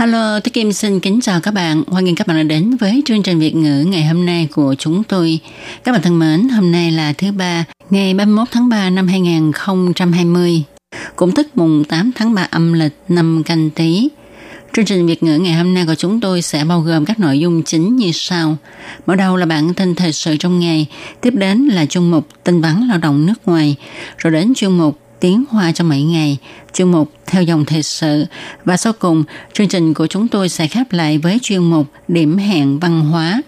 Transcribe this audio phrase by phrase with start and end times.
[0.00, 1.82] Hello, tôi Kim xin kính chào các bạn.
[1.86, 4.74] Hoan nghênh các bạn đã đến với chương trình Việt ngữ ngày hôm nay của
[4.78, 5.38] chúng tôi.
[5.84, 10.62] Các bạn thân mến, hôm nay là thứ ba, ngày 31 tháng 3 năm 2020,
[11.16, 14.08] cũng tức mùng 8 tháng 3 âm lịch năm canh tí.
[14.72, 17.38] Chương trình Việt ngữ ngày hôm nay của chúng tôi sẽ bao gồm các nội
[17.38, 18.56] dung chính như sau.
[19.06, 20.86] Mở đầu là bản tin thời sự trong ngày,
[21.20, 23.76] tiếp đến là chuyên mục tin vắn lao động nước ngoài,
[24.18, 26.38] rồi đến chuyên mục tiếng hoa trong mấy ngày,
[26.72, 28.26] chương mục theo dòng thời sự
[28.64, 32.38] và sau cùng chương trình của chúng tôi sẽ khép lại với chuyên mục điểm
[32.38, 33.42] hẹn văn hóa.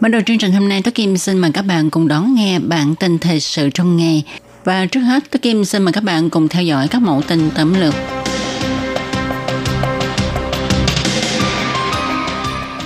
[0.00, 2.58] Mở đầu chương trình hôm nay, tôi Kim xin mời các bạn cùng đón nghe
[2.58, 4.24] bản tin thời sự trong ngày.
[4.64, 7.50] Và trước hết, tôi Kim xin mời các bạn cùng theo dõi các mẫu tin
[7.50, 7.94] tấm lược.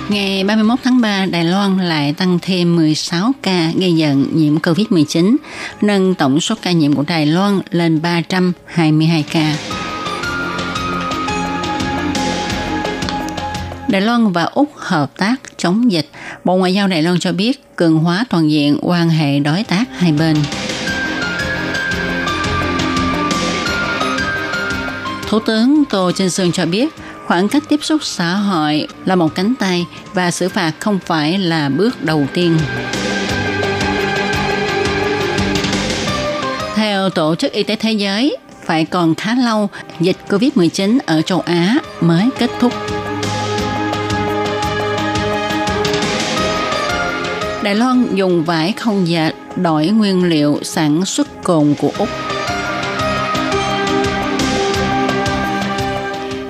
[0.09, 5.35] Ngày 31 tháng 3, Đài Loan lại tăng thêm 16 ca ghi nhận nhiễm COVID-19,
[5.81, 9.55] nâng tổng số ca nhiễm của Đài Loan lên 322 ca.
[13.87, 16.09] Đài Loan và Úc hợp tác chống dịch.
[16.43, 19.85] Bộ Ngoại giao Đài Loan cho biết cường hóa toàn diện quan hệ đối tác
[19.97, 20.35] hai bên.
[25.29, 26.89] Thủ tướng Tô Trinh Sương cho biết
[27.29, 31.37] khoảng cách tiếp xúc xã hội là một cánh tay và xử phạt không phải
[31.37, 32.57] là bước đầu tiên.
[36.75, 39.69] Theo Tổ chức Y tế Thế giới, phải còn khá lâu
[39.99, 42.73] dịch COVID-19 ở châu Á mới kết thúc.
[47.63, 52.09] Đài Loan dùng vải không dệt đổi nguyên liệu sản xuất cồn của Úc.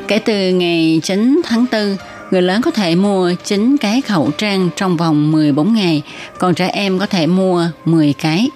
[0.09, 1.97] Kể từ ngày 9 tháng 4,
[2.31, 6.02] người lớn có thể mua 9 cái khẩu trang trong vòng 14 ngày,
[6.38, 8.50] còn trẻ em có thể mua 10 cái.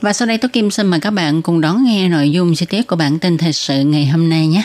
[0.00, 2.66] Và sau đây tôi Kim xin mời các bạn cùng đón nghe nội dung chi
[2.66, 4.62] tiết của bản tin thời sự ngày hôm nay nhé.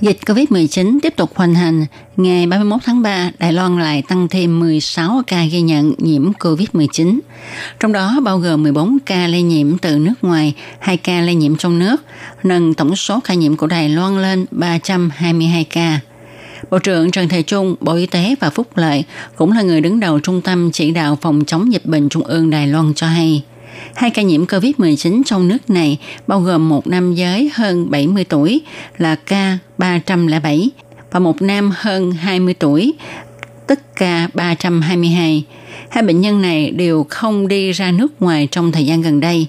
[0.00, 1.86] Dịch COVID-19 tiếp tục hoành hành.
[2.16, 7.18] Ngày 31 tháng 3, Đài Loan lại tăng thêm 16 ca ghi nhận nhiễm COVID-19.
[7.80, 11.56] Trong đó bao gồm 14 ca lây nhiễm từ nước ngoài, 2 ca lây nhiễm
[11.56, 11.96] trong nước,
[12.42, 16.00] nâng tổng số ca nhiễm của Đài Loan lên 322 ca.
[16.70, 19.04] Bộ trưởng Trần Thầy Trung, Bộ Y tế và Phúc Lợi
[19.36, 22.50] cũng là người đứng đầu Trung tâm Chỉ đạo Phòng chống dịch bệnh Trung ương
[22.50, 23.42] Đài Loan cho hay–
[23.94, 28.60] Hai ca nhiễm COVID-19 trong nước này bao gồm một nam giới hơn 70 tuổi
[28.98, 30.70] là ca 307
[31.10, 32.94] và một nam hơn 20 tuổi,
[33.66, 35.44] tức ca 322.
[35.90, 39.46] Hai bệnh nhân này đều không đi ra nước ngoài trong thời gian gần đây.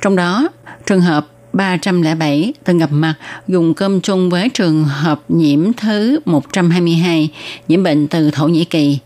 [0.00, 0.48] Trong đó,
[0.86, 3.14] trường hợp 307 từng gặp mặt
[3.48, 7.28] dùng cơm chung với trường hợp nhiễm thứ 122
[7.68, 8.98] nhiễm bệnh từ Thổ Nhĩ Kỳ.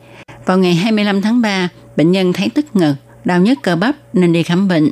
[0.46, 2.94] Vào ngày 25 tháng 3, bệnh nhân thấy tức ngực,
[3.26, 4.90] đau nhức cơ bắp nên đi khám bệnh.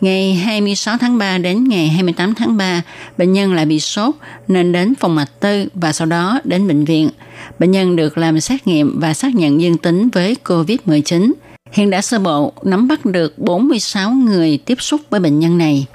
[0.00, 2.82] Ngày 26 tháng 3 đến ngày 28 tháng 3,
[3.18, 4.14] bệnh nhân lại bị sốt
[4.48, 7.10] nên đến phòng mạch tư và sau đó đến bệnh viện.
[7.58, 11.32] Bệnh nhân được làm xét nghiệm và xác nhận dương tính với COVID-19.
[11.72, 15.86] Hiện đã sơ bộ nắm bắt được 46 người tiếp xúc với bệnh nhân này.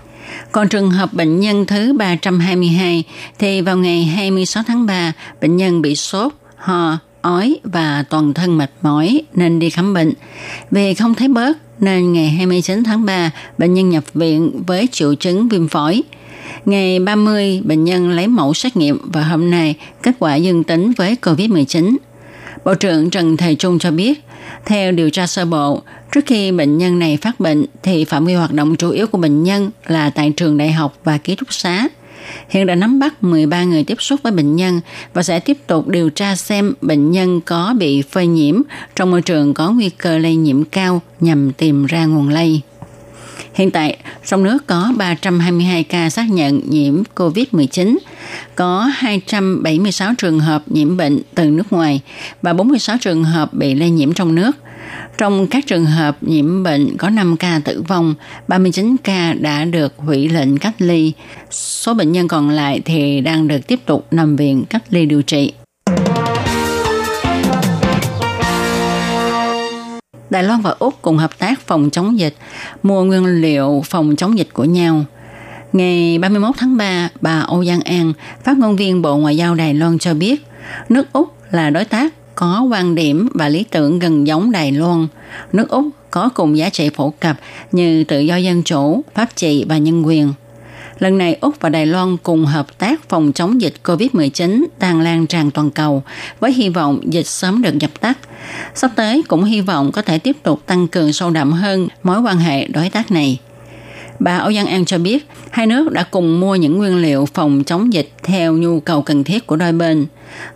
[0.52, 3.04] Còn trường hợp bệnh nhân thứ 322
[3.40, 8.58] thì vào ngày 26 tháng 3, bệnh nhân bị sốt, ho, ói và toàn thân
[8.58, 10.14] mệt mỏi nên đi khám bệnh.
[10.72, 15.16] Vì không thấy bớt nên ngày 29 tháng 3, bệnh nhân nhập viện với triệu
[15.16, 16.04] chứng viêm phổi.
[16.66, 20.92] Ngày 30, bệnh nhân lấy mẫu xét nghiệm và hôm nay kết quả dương tính
[20.98, 21.98] với COVID-19.
[22.66, 24.24] Bộ trưởng Trần Thầy Trung cho biết,
[24.66, 25.82] theo điều tra sơ bộ,
[26.12, 29.18] trước khi bệnh nhân này phát bệnh thì phạm vi hoạt động chủ yếu của
[29.18, 31.88] bệnh nhân là tại trường đại học và ký túc xá
[32.50, 34.82] hiện đã nắm bắt 13 người tiếp xúc với bệnh nhân
[35.14, 38.62] và sẽ tiếp tục điều tra xem bệnh nhân có bị phơi nhiễm
[38.96, 42.62] trong môi trường có nguy cơ lây nhiễm cao nhằm tìm ra nguồn lây.
[43.54, 47.98] Hiện tại, trong nước có 322 ca xác nhận nhiễm COVID-19,
[48.56, 52.02] có 276 trường hợp nhiễm bệnh từ nước ngoài
[52.42, 54.52] và 46 trường hợp bị lây nhiễm trong nước–
[55.18, 58.16] trong các trường hợp nhiễm bệnh có 5 ca tử vong,
[58.48, 61.14] 39 ca đã được hủy lệnh cách ly.
[61.52, 65.22] Số bệnh nhân còn lại thì đang được tiếp tục nằm viện cách ly điều
[65.22, 65.54] trị.
[70.30, 72.36] Đài Loan và Úc cùng hợp tác phòng chống dịch,
[72.84, 75.06] mua nguyên liệu phòng chống dịch của nhau.
[75.74, 78.14] Ngày 31 tháng 3, bà Âu Giang An,
[78.44, 80.46] phát ngôn viên Bộ Ngoại giao Đài Loan cho biết,
[80.90, 85.08] Nước Úc là đối tác có quan điểm và lý tưởng gần giống Đài Loan.
[85.54, 87.40] Nước Úc có cùng giá trị phổ cập
[87.72, 90.34] như tự do dân chủ, pháp trị và nhân quyền.
[91.00, 95.28] Lần này Úc và Đài Loan cùng hợp tác phòng chống dịch COVID-19 đang lan
[95.28, 96.04] tràn toàn cầu
[96.40, 98.18] với hy vọng dịch sớm được dập tắt.
[98.76, 102.22] Sắp tới cũng hy vọng có thể tiếp tục tăng cường sâu đậm hơn mối
[102.22, 103.40] quan hệ đối tác này.
[104.20, 107.64] Bà Âu Giang An cho biết, hai nước đã cùng mua những nguyên liệu phòng
[107.64, 110.06] chống dịch theo nhu cầu cần thiết của đôi bên.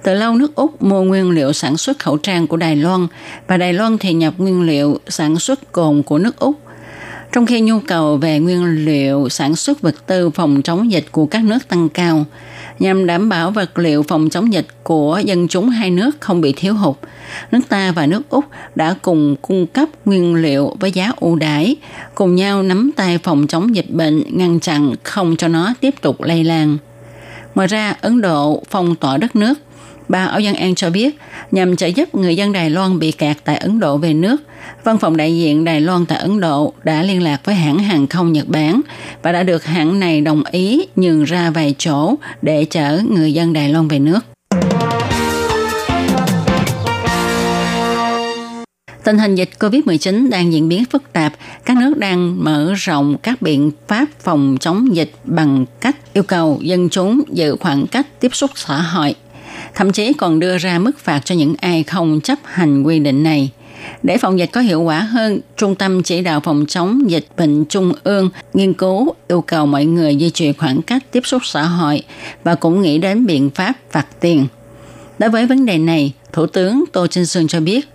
[0.03, 3.07] Từ lâu nước Úc mua nguyên liệu sản xuất khẩu trang của Đài Loan
[3.47, 6.59] và Đài Loan thì nhập nguyên liệu sản xuất cồn của nước Úc.
[7.31, 11.25] Trong khi nhu cầu về nguyên liệu sản xuất vật tư phòng chống dịch của
[11.25, 12.25] các nước tăng cao,
[12.79, 16.53] nhằm đảm bảo vật liệu phòng chống dịch của dân chúng hai nước không bị
[16.55, 16.95] thiếu hụt.
[17.51, 21.75] Nước ta và nước Úc đã cùng cung cấp nguyên liệu với giá ưu đãi,
[22.15, 26.21] cùng nhau nắm tay phòng chống dịch bệnh, ngăn chặn không cho nó tiếp tục
[26.21, 26.77] lây lan.
[27.55, 29.53] Ngoài ra, Ấn Độ phong tỏa đất nước.
[30.07, 31.17] Bà Âu dân An cho biết,
[31.51, 34.37] nhằm trợ giúp người dân Đài Loan bị kẹt tại Ấn Độ về nước,
[34.83, 38.07] Văn phòng đại diện Đài Loan tại Ấn Độ đã liên lạc với hãng hàng
[38.07, 38.81] không Nhật Bản
[39.21, 43.53] và đã được hãng này đồng ý nhường ra vài chỗ để chở người dân
[43.53, 44.19] Đài Loan về nước.
[49.03, 51.33] Tình hình dịch COVID-19 đang diễn biến phức tạp,
[51.65, 56.59] các nước đang mở rộng các biện pháp phòng chống dịch bằng cách yêu cầu
[56.61, 59.15] dân chúng giữ khoảng cách tiếp xúc xã hội,
[59.75, 63.23] thậm chí còn đưa ra mức phạt cho những ai không chấp hành quy định
[63.23, 63.51] này.
[64.03, 67.65] Để phòng dịch có hiệu quả hơn, Trung tâm Chỉ đạo Phòng chống dịch bệnh
[67.65, 71.63] Trung ương nghiên cứu yêu cầu mọi người duy trì khoảng cách tiếp xúc xã
[71.63, 72.03] hội
[72.43, 74.47] và cũng nghĩ đến biện pháp phạt tiền.
[75.19, 77.87] Đối với vấn đề này, Thủ tướng Tô Trinh Sương cho biết,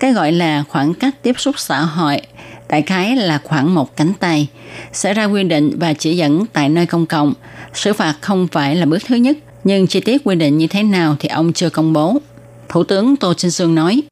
[0.00, 2.20] cái gọi là khoảng cách tiếp xúc xã hội
[2.68, 4.48] đại khái là khoảng một cánh tay,
[4.92, 7.34] sẽ ra quy định và chỉ dẫn tại nơi công cộng.
[7.74, 10.82] Xử phạt không phải là bước thứ nhất, nhưng chi tiết quy định như thế
[10.82, 12.18] nào thì ông chưa công bố.
[12.68, 14.02] Thủ tướng Tô Trinh Sương nói,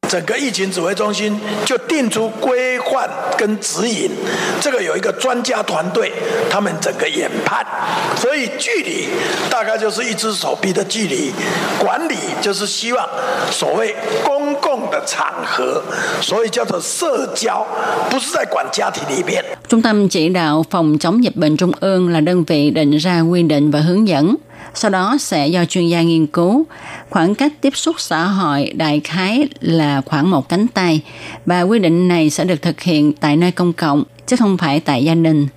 [19.67, 23.21] Trung tâm chỉ đạo phòng chống dịch bệnh Trung ương là đơn vị định ra
[23.21, 24.35] quy định và hướng dẫn.
[24.75, 26.65] Sau đó sẽ do chuyên gia nghiên cứu.
[27.09, 31.01] Khoảng cách tiếp xúc xã hội đại khái là khoảng một cánh tay
[31.45, 34.79] và quy định này sẽ được thực hiện tại nơi công cộng chứ không phải
[34.79, 35.47] tại gia đình.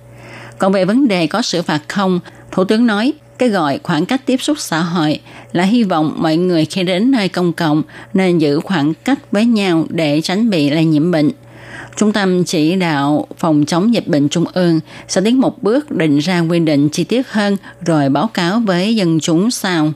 [0.57, 2.19] Còn về vấn đề có xử phạt không,
[2.51, 5.19] Thủ tướng nói cái gọi khoảng cách tiếp xúc xã hội
[5.51, 7.83] là hy vọng mọi người khi đến nơi công cộng
[8.13, 11.31] nên giữ khoảng cách với nhau để tránh bị lây nhiễm bệnh.
[11.97, 16.19] Trung tâm chỉ đạo phòng chống dịch bệnh trung ương sẽ tiến một bước định
[16.19, 19.93] ra quy định chi tiết hơn rồi báo cáo với dân chúng sau.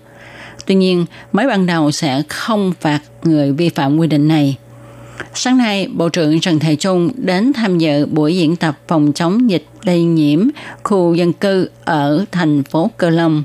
[0.65, 4.57] Tuy nhiên, mới ban đầu sẽ không phạt người vi phạm quy định này.
[5.33, 9.49] Sáng nay, Bộ trưởng Trần Thầy Trung đến tham dự buổi diễn tập phòng chống
[9.49, 10.47] dịch lây nhiễm
[10.83, 13.43] khu dân cư ở thành phố Cơ Long.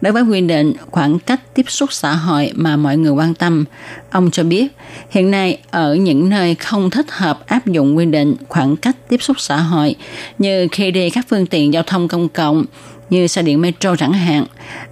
[0.00, 3.64] Đối với quy định khoảng cách tiếp xúc xã hội mà mọi người quan tâm,
[4.10, 4.66] ông cho biết
[5.10, 9.22] hiện nay ở những nơi không thích hợp áp dụng quy định khoảng cách tiếp
[9.22, 9.94] xúc xã hội
[10.38, 12.64] như khi đi các phương tiện giao thông công cộng
[13.10, 14.46] như xe điện metro chẳng hạn,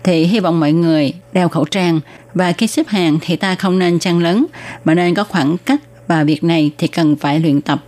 [0.04, 2.00] thì hy vọng mọi người đeo khẩu trang
[2.34, 4.46] và khi xếp hàng thì ta không nên chen lấn
[4.84, 7.84] mà nên có khoảng cách và việc này thì cần phải luyện tập.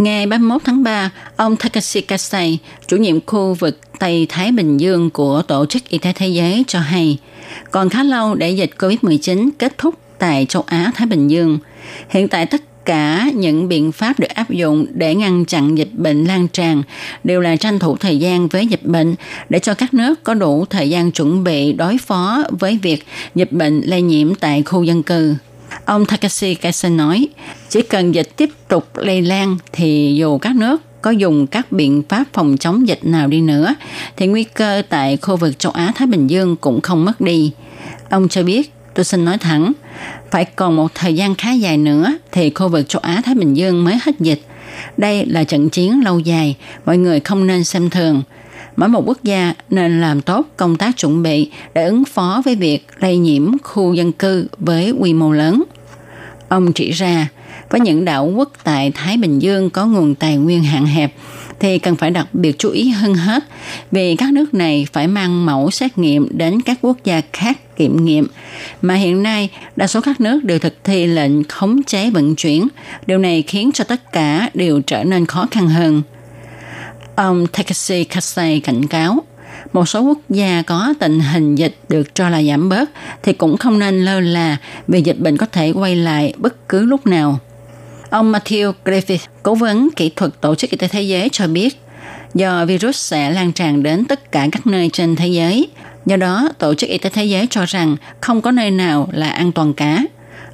[0.00, 5.10] Ngày 31 tháng 3, ông Takashi Kasai, chủ nhiệm khu vực Tây Thái Bình Dương
[5.10, 7.18] của Tổ chức Y tế Thế giới cho hay,
[7.70, 11.58] còn khá lâu để dịch COVID-19 kết thúc tại châu Á-Thái Bình Dương.
[12.08, 16.24] Hiện tại tất cả những biện pháp được áp dụng để ngăn chặn dịch bệnh
[16.24, 16.82] lan tràn
[17.24, 19.14] đều là tranh thủ thời gian với dịch bệnh
[19.48, 23.04] để cho các nước có đủ thời gian chuẩn bị đối phó với việc
[23.34, 25.34] dịch bệnh lây nhiễm tại khu dân cư.
[25.84, 27.28] Ông Takashi Kaisen nói,
[27.68, 32.02] chỉ cần dịch tiếp tục lây lan thì dù các nước có dùng các biện
[32.08, 33.74] pháp phòng chống dịch nào đi nữa,
[34.16, 37.52] thì nguy cơ tại khu vực châu Á-Thái Bình Dương cũng không mất đi.
[38.10, 39.72] Ông cho biết, tôi xin nói thẳng,
[40.30, 43.84] phải còn một thời gian khá dài nữa thì khu vực châu Á-Thái Bình Dương
[43.84, 44.42] mới hết dịch.
[44.96, 48.22] Đây là trận chiến lâu dài, mọi người không nên xem thường.
[48.76, 52.54] Mỗi một quốc gia nên làm tốt công tác chuẩn bị để ứng phó với
[52.54, 55.62] việc lây nhiễm khu dân cư với quy mô lớn.
[56.48, 57.28] Ông chỉ ra,
[57.70, 61.14] với những đảo quốc tại Thái Bình Dương có nguồn tài nguyên hạn hẹp,
[61.60, 63.44] thì cần phải đặc biệt chú ý hơn hết
[63.90, 68.04] vì các nước này phải mang mẫu xét nghiệm đến các quốc gia khác kiểm
[68.04, 68.26] nghiệm.
[68.82, 72.68] Mà hiện nay, đa số các nước đều thực thi lệnh khống chế vận chuyển.
[73.06, 76.02] Điều này khiến cho tất cả đều trở nên khó khăn hơn.
[77.20, 79.22] Ông Takashi Kasei cảnh cáo,
[79.72, 82.90] Một số quốc gia có tình hình dịch được cho là giảm bớt
[83.22, 84.56] thì cũng không nên lơ là
[84.88, 87.38] vì dịch bệnh có thể quay lại bất cứ lúc nào.
[88.10, 91.80] Ông Matthew Griffith, cố vấn kỹ thuật Tổ chức Y tế Thế giới cho biết,
[92.34, 95.68] do virus sẽ lan tràn đến tất cả các nơi trên thế giới.
[96.06, 99.30] Do đó, Tổ chức Y tế Thế giới cho rằng không có nơi nào là
[99.30, 100.04] an toàn cả.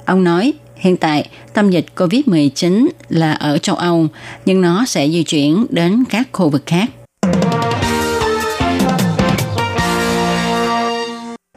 [0.04, 4.06] Ông nói, hiện tại tâm dịch COVID-19 là ở châu Âu,
[4.44, 6.90] nhưng nó sẽ di chuyển đến các khu vực khác.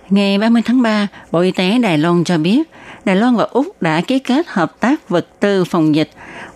[0.09, 2.69] Ngày 30 tháng 3, Bộ Y tế Đài Loan cho biết,
[3.05, 6.09] Đài Loan và Úc đã ký kết hợp tác vật tư phòng dịch.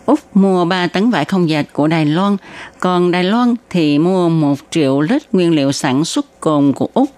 [0.06, 2.38] Úc mua 3 tấn vải không dệt của Đài Loan,
[2.80, 7.10] còn Đài Loan thì mua 1 triệu lít nguyên liệu sản xuất cồn của Úc.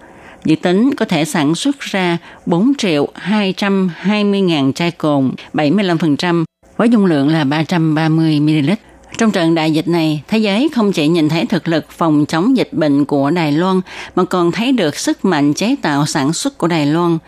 [0.46, 6.44] Dự tính có thể sản xuất ra 4 triệu 220 ngàn chai cồn, 75%,
[6.76, 8.70] với dung lượng là 330 ml.
[9.18, 12.56] Trong trận đại dịch này, thế giới không chỉ nhìn thấy thực lực phòng chống
[12.56, 13.80] dịch bệnh của Đài Loan,
[14.16, 17.18] mà còn thấy được sức mạnh chế tạo sản xuất của Đài Loan.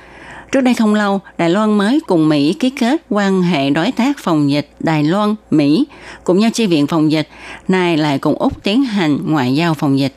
[0.52, 4.18] Trước đây không lâu, Đài Loan mới cùng Mỹ ký kết quan hệ đối tác
[4.18, 5.87] phòng dịch Đài Loan, Mỹ,
[6.25, 7.28] cùng nhau chi viện phòng dịch,
[7.68, 10.14] nay lại cùng Úc tiến hành ngoại giao phòng dịch.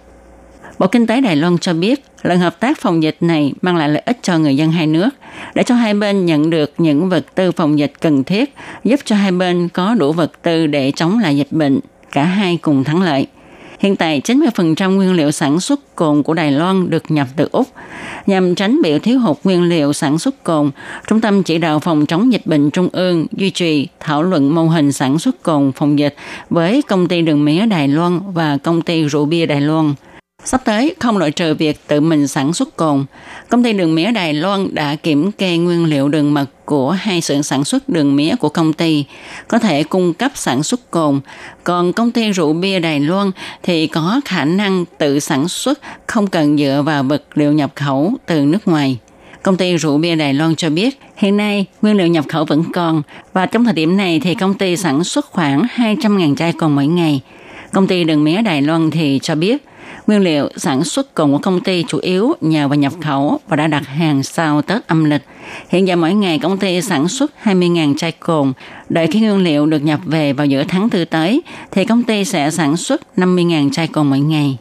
[0.79, 3.89] Bộ Kinh tế Đài Loan cho biết, lần hợp tác phòng dịch này mang lại
[3.89, 5.09] lợi ích cho người dân hai nước,
[5.55, 9.15] để cho hai bên nhận được những vật tư phòng dịch cần thiết, giúp cho
[9.15, 11.79] hai bên có đủ vật tư để chống lại dịch bệnh,
[12.11, 13.27] cả hai cùng thắng lợi.
[13.79, 17.67] Hiện tại, 90% nguyên liệu sản xuất cồn của Đài Loan được nhập từ Úc.
[18.27, 20.71] Nhằm tránh bị thiếu hụt nguyên liệu sản xuất cồn,
[21.07, 24.63] Trung tâm Chỉ đạo Phòng chống dịch bệnh Trung ương duy trì thảo luận mô
[24.63, 26.15] hình sản xuất cồn phòng dịch
[26.49, 29.93] với công ty đường mía Đài Loan và công ty rượu bia Đài Loan–
[30.45, 33.05] Sắp tới, không loại trừ việc tự mình sản xuất cồn,
[33.49, 37.21] công ty đường mía Đài Loan đã kiểm kê nguyên liệu đường mật của hai
[37.21, 39.05] xưởng sản xuất đường mía của công ty,
[39.47, 41.19] có thể cung cấp sản xuất cồn,
[41.63, 43.31] còn công ty rượu bia Đài Loan
[43.63, 48.13] thì có khả năng tự sản xuất, không cần dựa vào vật liệu nhập khẩu
[48.25, 48.97] từ nước ngoài.
[49.43, 52.63] Công ty rượu bia Đài Loan cho biết, hiện nay nguyên liệu nhập khẩu vẫn
[52.73, 53.01] còn
[53.33, 56.87] và trong thời điểm này thì công ty sản xuất khoảng 200.000 chai cồn mỗi
[56.87, 57.21] ngày.
[57.73, 59.65] Công ty đường mía Đài Loan thì cho biết
[60.07, 63.55] Nguyên liệu sản xuất cồn của công ty chủ yếu nhờ vào nhập khẩu và
[63.55, 65.21] đã đặt hàng sau Tết âm lịch.
[65.69, 68.53] Hiện giờ mỗi ngày công ty sản xuất 20.000 chai cồn.
[68.89, 71.41] Đợi khi nguyên liệu được nhập về vào giữa tháng tư tới,
[71.71, 74.57] thì công ty sẽ sản xuất 50.000 chai cồn mỗi ngày.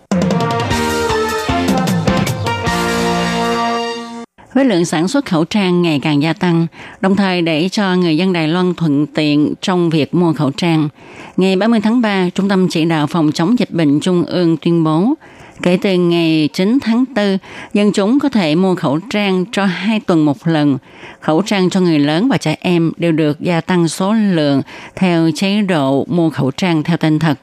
[4.54, 6.66] Với lượng sản xuất khẩu trang ngày càng gia tăng,
[7.00, 10.88] đồng thời để cho người dân Đài Loan thuận tiện trong việc mua khẩu trang.
[11.37, 14.85] Ngày 30 tháng 3, Trung tâm Chỉ đạo Phòng chống dịch bệnh Trung ương tuyên
[14.85, 15.14] bố,
[15.62, 17.38] kể từ ngày 9 tháng 4,
[17.75, 20.78] dân chúng có thể mua khẩu trang cho hai tuần một lần.
[21.21, 24.62] Khẩu trang cho người lớn và trẻ em đều được gia tăng số lượng
[24.97, 27.38] theo chế độ mua khẩu trang theo tên thật.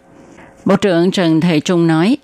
[0.65, 2.17] Bộ trưởng Trần Thời Trung nói,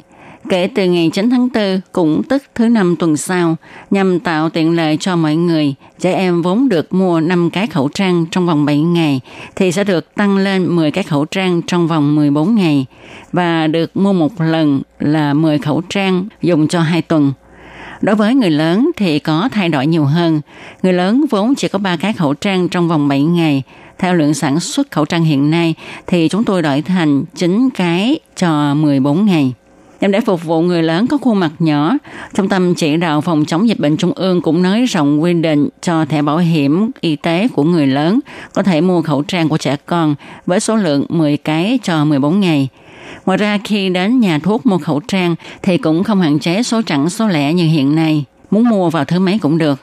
[0.49, 3.55] kể từ ngày 9 tháng 4, cũng tức thứ năm tuần sau,
[3.91, 7.89] nhằm tạo tiện lợi cho mọi người, trẻ em vốn được mua 5 cái khẩu
[7.89, 9.21] trang trong vòng 7 ngày,
[9.55, 12.85] thì sẽ được tăng lên 10 cái khẩu trang trong vòng 14 ngày,
[13.31, 17.33] và được mua một lần là 10 khẩu trang dùng cho 2 tuần.
[18.01, 20.41] Đối với người lớn thì có thay đổi nhiều hơn.
[20.83, 23.63] Người lớn vốn chỉ có 3 cái khẩu trang trong vòng 7 ngày.
[23.97, 25.75] Theo lượng sản xuất khẩu trang hiện nay
[26.07, 29.53] thì chúng tôi đổi thành 9 cái cho 14 ngày
[30.03, 31.97] nhằm để phục vụ người lớn có khuôn mặt nhỏ.
[32.33, 35.69] Trung tâm chỉ đạo phòng chống dịch bệnh trung ương cũng nới rộng quy định
[35.81, 38.19] cho thẻ bảo hiểm y tế của người lớn
[38.53, 42.39] có thể mua khẩu trang của trẻ con với số lượng 10 cái cho 14
[42.39, 42.67] ngày.
[43.25, 46.81] Ngoài ra, khi đến nhà thuốc mua khẩu trang thì cũng không hạn chế số
[46.81, 48.25] chẵn số lẻ như hiện nay.
[48.51, 49.79] Muốn mua vào thứ mấy cũng được.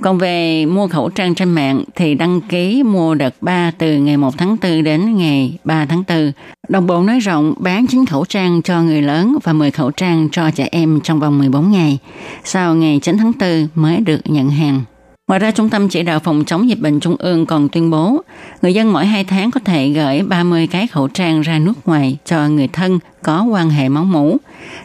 [0.00, 4.16] Còn về mua khẩu trang trên mạng thì đăng ký mua đợt 3 từ ngày
[4.16, 6.32] 1 tháng 4 đến ngày 3 tháng 4.
[6.68, 10.28] Đồng bộ nói rộng bán 9 khẩu trang cho người lớn và 10 khẩu trang
[10.32, 11.98] cho trẻ em trong vòng 14 ngày.
[12.44, 14.80] Sau ngày 9 tháng 4 mới được nhận hàng.
[15.28, 18.22] Ngoài ra, Trung tâm Chỉ đạo Phòng chống dịch bệnh Trung ương còn tuyên bố,
[18.62, 22.16] người dân mỗi 2 tháng có thể gửi 30 cái khẩu trang ra nước ngoài
[22.24, 24.36] cho người thân có quan hệ máu mủ,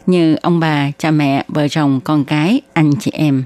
[0.05, 3.43] như ông bà, cha mẹ, vợ chồng, con cái, anh chị em.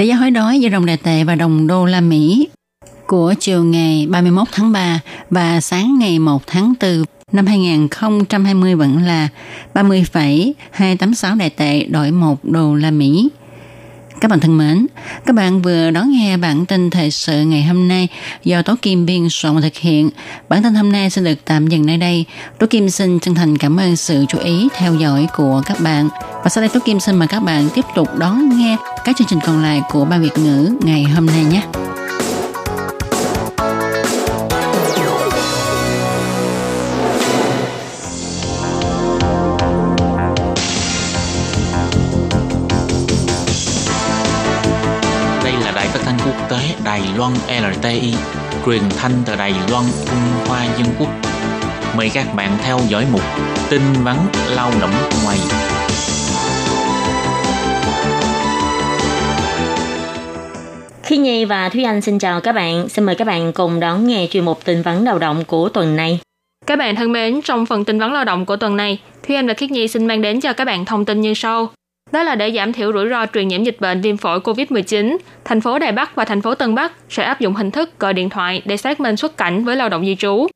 [0.00, 2.48] Tỷ giá hối đoái giữa đồng đại tệ và đồng đô la Mỹ
[3.06, 9.02] của chiều ngày 31 tháng 3 và sáng ngày 1 tháng 4 năm 2020 vẫn
[9.02, 9.28] là
[9.74, 13.28] 30,286 đại tệ đổi 1 đô la Mỹ.
[14.20, 14.86] Các bạn thân mến,
[15.26, 18.08] các bạn vừa đón nghe bản tin thời sự ngày hôm nay
[18.44, 20.10] do Tố Kim biên soạn thực hiện.
[20.48, 22.24] Bản tin hôm nay sẽ được tạm dừng nơi đây.
[22.58, 26.08] Tố Kim xin chân thành cảm ơn sự chú ý theo dõi của các bạn.
[26.44, 29.28] Và sau đây Tố Kim xin mời các bạn tiếp tục đón nghe các chương
[29.28, 31.62] trình còn lại của Ban Việt ngữ ngày hôm nay nhé.
[46.90, 48.14] Đài Loan LTI,
[48.66, 51.08] truyền thanh từ Đài Loan Trung Hoa Dân Quốc.
[51.96, 53.20] Mời các bạn theo dõi mục
[53.70, 54.16] tin vắn
[54.56, 54.90] lao động
[55.24, 55.38] ngoài.
[61.02, 62.88] Khi Nhi và Thúy Anh xin chào các bạn.
[62.88, 65.96] Xin mời các bạn cùng đón nghe chuyên mục tin vắn lao động của tuần
[65.96, 66.20] này.
[66.66, 69.46] Các bạn thân mến, trong phần tin vắn lao động của tuần này, Thúy Anh
[69.46, 71.72] và Khiết Nhi xin mang đến cho các bạn thông tin như sau.
[72.12, 75.60] Đó là để giảm thiểu rủi ro truyền nhiễm dịch bệnh viêm phổi COVID-19, thành
[75.60, 78.30] phố Đài Bắc và thành phố Tân Bắc sẽ áp dụng hình thức gọi điện
[78.30, 80.46] thoại để xác minh xuất cảnh với lao động di trú.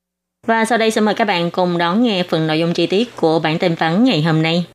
[0.46, 3.16] Và sau đây xin mời các bạn cùng đón nghe phần nội dung chi tiết
[3.16, 4.66] của bản tin vắn ngày hôm nay.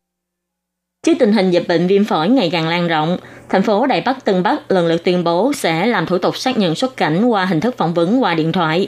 [1.06, 3.18] Trước tình hình dịch bệnh viêm phổi ngày càng lan rộng,
[3.50, 6.58] thành phố Đài Bắc Tân Bắc lần lượt tuyên bố sẽ làm thủ tục xác
[6.58, 8.88] nhận xuất cảnh qua hình thức phỏng vấn qua điện thoại.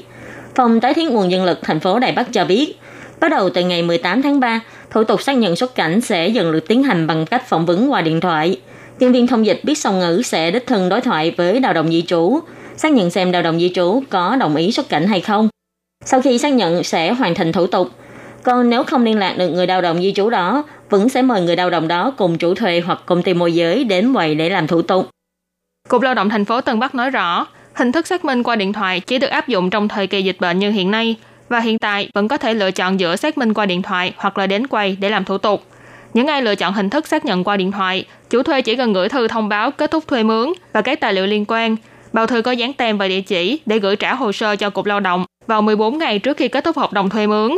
[0.56, 2.76] Phòng tái thiết nguồn nhân lực thành phố Đài Bắc cho biết,
[3.22, 4.60] bắt đầu từ ngày 18 tháng 3,
[4.90, 7.92] thủ tục xác nhận xuất cảnh sẽ dần được tiến hành bằng cách phỏng vấn
[7.92, 8.62] qua điện thoại.
[9.00, 11.92] Nhân viên thông dịch biết song ngữ sẽ đích thân đối thoại với lao động
[11.92, 12.40] di trú,
[12.78, 15.50] xác nhận xem lao động di trú có đồng ý xuất cảnh hay không.
[16.06, 17.88] Sau khi xác nhận sẽ hoàn thành thủ tục.
[18.44, 21.42] Còn nếu không liên lạc được người lao động di trú đó, vẫn sẽ mời
[21.42, 24.50] người lao động đó cùng chủ thuê hoặc công ty môi giới đến quầy để
[24.50, 25.10] làm thủ tục.
[25.88, 28.74] Cục Lao động thành phố Tân Bắc nói rõ, hình thức xác minh qua điện
[28.74, 31.16] thoại chỉ được áp dụng trong thời kỳ dịch bệnh như hiện nay
[31.52, 34.38] và hiện tại vẫn có thể lựa chọn giữa xác minh qua điện thoại hoặc
[34.38, 35.64] là đến quầy để làm thủ tục.
[36.14, 38.94] Những ai lựa chọn hình thức xác nhận qua điện thoại, chủ thuê chỉ cần
[38.94, 41.76] gửi thư thông báo kết thúc thuê mướn và các tài liệu liên quan.
[42.14, 44.86] Bào thư có dán tem và địa chỉ để gửi trả hồ sơ cho Cục
[44.86, 47.52] Lao động vào 14 ngày trước khi kết thúc hợp đồng thuê mướn.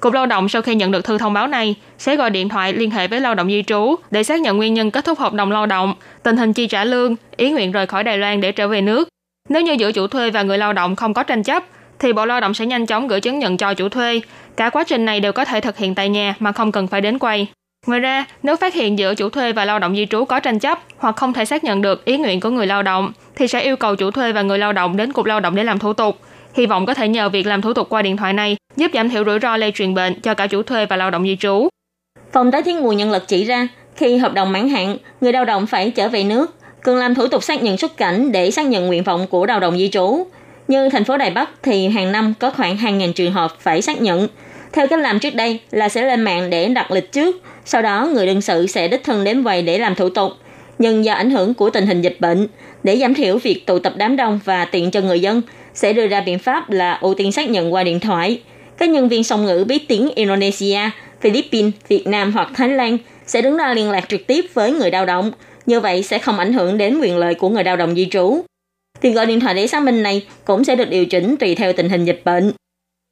[0.00, 2.72] Cục Lao động sau khi nhận được thư thông báo này sẽ gọi điện thoại
[2.72, 5.32] liên hệ với lao động di trú để xác nhận nguyên nhân kết thúc hợp
[5.32, 8.52] đồng lao động, tình hình chi trả lương, ý nguyện rời khỏi Đài Loan để
[8.52, 9.08] trở về nước.
[9.48, 11.64] Nếu như giữa chủ thuê và người lao động không có tranh chấp,
[11.98, 14.20] thì Bộ Lao động sẽ nhanh chóng gửi chứng nhận cho chủ thuê.
[14.56, 17.00] Cả quá trình này đều có thể thực hiện tại nhà mà không cần phải
[17.00, 17.46] đến quầy.
[17.86, 20.58] Ngoài ra, nếu phát hiện giữa chủ thuê và lao động di trú có tranh
[20.58, 23.60] chấp hoặc không thể xác nhận được ý nguyện của người lao động, thì sẽ
[23.60, 25.92] yêu cầu chủ thuê và người lao động đến cục lao động để làm thủ
[25.92, 26.18] tục.
[26.54, 29.10] Hy vọng có thể nhờ việc làm thủ tục qua điện thoại này giúp giảm
[29.10, 31.68] thiểu rủi ro lây truyền bệnh cho cả chủ thuê và lao động di trú.
[32.32, 35.44] Phòng tái thiết nguồn nhân lực chỉ ra, khi hợp đồng mãn hạn, người lao
[35.44, 38.66] động phải trở về nước, cần làm thủ tục xác nhận xuất cảnh để xác
[38.66, 40.26] nhận nguyện vọng của lao động di trú.
[40.68, 44.00] Như thành phố Đài Bắc thì hàng năm có khoảng 2.000 trường hợp phải xác
[44.00, 44.28] nhận.
[44.72, 48.08] Theo cách làm trước đây là sẽ lên mạng để đặt lịch trước, sau đó
[48.12, 50.32] người đương sự sẽ đích thân đến quầy để làm thủ tục.
[50.78, 52.48] Nhưng do ảnh hưởng của tình hình dịch bệnh,
[52.82, 55.42] để giảm thiểu việc tụ tập đám đông và tiện cho người dân,
[55.74, 58.40] sẽ đưa ra biện pháp là ưu tiên xác nhận qua điện thoại.
[58.78, 60.80] Các nhân viên song ngữ biết tiếng Indonesia,
[61.20, 64.90] Philippines, Việt Nam hoặc Thái Lan sẽ đứng ra liên lạc trực tiếp với người
[64.90, 65.32] lao động.
[65.66, 68.42] Như vậy sẽ không ảnh hưởng đến quyền lợi của người lao động di trú
[69.02, 71.72] thì gọi điện thoại để xác minh này cũng sẽ được điều chỉnh tùy theo
[71.72, 72.52] tình hình dịch bệnh.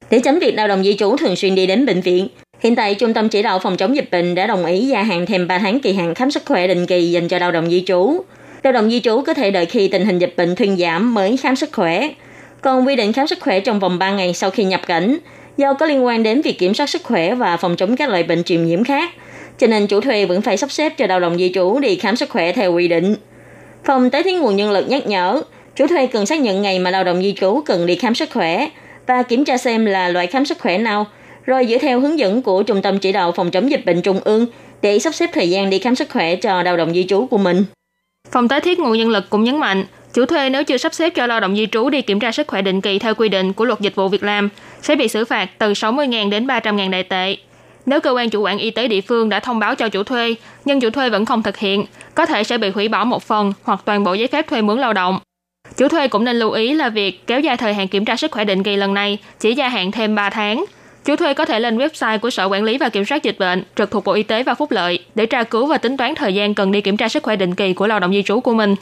[0.09, 2.27] Để tránh việc lao động di trú thường xuyên đi đến bệnh viện,
[2.59, 5.25] hiện tại Trung tâm Chỉ đạo Phòng chống dịch bệnh đã đồng ý gia hạn
[5.25, 7.83] thêm 3 tháng kỳ hạn khám sức khỏe định kỳ dành cho lao động di
[7.87, 8.21] trú.
[8.63, 11.37] Lao động di trú có thể đợi khi tình hình dịch bệnh thuyên giảm mới
[11.37, 12.09] khám sức khỏe.
[12.61, 15.17] Còn quy định khám sức khỏe trong vòng 3 ngày sau khi nhập cảnh,
[15.57, 18.23] do có liên quan đến việc kiểm soát sức khỏe và phòng chống các loại
[18.23, 19.11] bệnh truyền nhiễm khác,
[19.59, 22.15] cho nên chủ thuê vẫn phải sắp xếp cho lao động di trú đi khám
[22.15, 23.15] sức khỏe theo quy định.
[23.85, 25.41] Phòng tái thiết nguồn nhân lực nhắc nhở,
[25.77, 28.29] chủ thuê cần xác nhận ngày mà lao động di trú cần đi khám sức
[28.33, 28.69] khỏe
[29.07, 31.05] và kiểm tra xem là loại khám sức khỏe nào,
[31.45, 34.19] rồi dựa theo hướng dẫn của Trung tâm Chỉ đạo Phòng chống dịch bệnh Trung
[34.23, 34.45] ương
[34.81, 37.37] để sắp xếp thời gian đi khám sức khỏe cho lao động di trú của
[37.37, 37.65] mình.
[38.31, 41.09] Phòng tái thiết nguồn nhân lực cũng nhấn mạnh, chủ thuê nếu chưa sắp xếp
[41.09, 43.53] cho lao động di trú đi kiểm tra sức khỏe định kỳ theo quy định
[43.53, 44.49] của luật dịch vụ việc làm
[44.81, 47.37] sẽ bị xử phạt từ 60.000 đến 300.000 đại tệ.
[47.85, 50.35] Nếu cơ quan chủ quản y tế địa phương đã thông báo cho chủ thuê,
[50.65, 51.85] nhưng chủ thuê vẫn không thực hiện,
[52.15, 54.79] có thể sẽ bị hủy bỏ một phần hoặc toàn bộ giấy phép thuê mướn
[54.79, 55.19] lao động.
[55.77, 58.31] Chủ thuê cũng nên lưu ý là việc kéo dài thời hạn kiểm tra sức
[58.31, 60.65] khỏe định kỳ lần này chỉ gia hạn thêm 3 tháng.
[61.05, 63.63] Chủ thuê có thể lên website của Sở Quản lý và Kiểm soát Dịch bệnh
[63.75, 66.33] trực thuộc Bộ Y tế và Phúc lợi để tra cứu và tính toán thời
[66.33, 68.53] gian cần đi kiểm tra sức khỏe định kỳ của lao động di trú của
[68.53, 68.75] mình.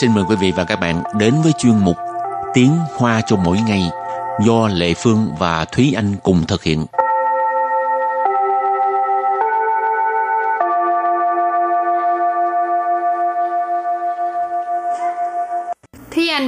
[0.00, 1.96] Xin mời quý vị và các bạn đến với chuyên mục
[2.54, 3.82] Tiếng Hoa cho mỗi ngày
[4.46, 6.86] do Lệ Phương và Thúy Anh cùng thực hiện.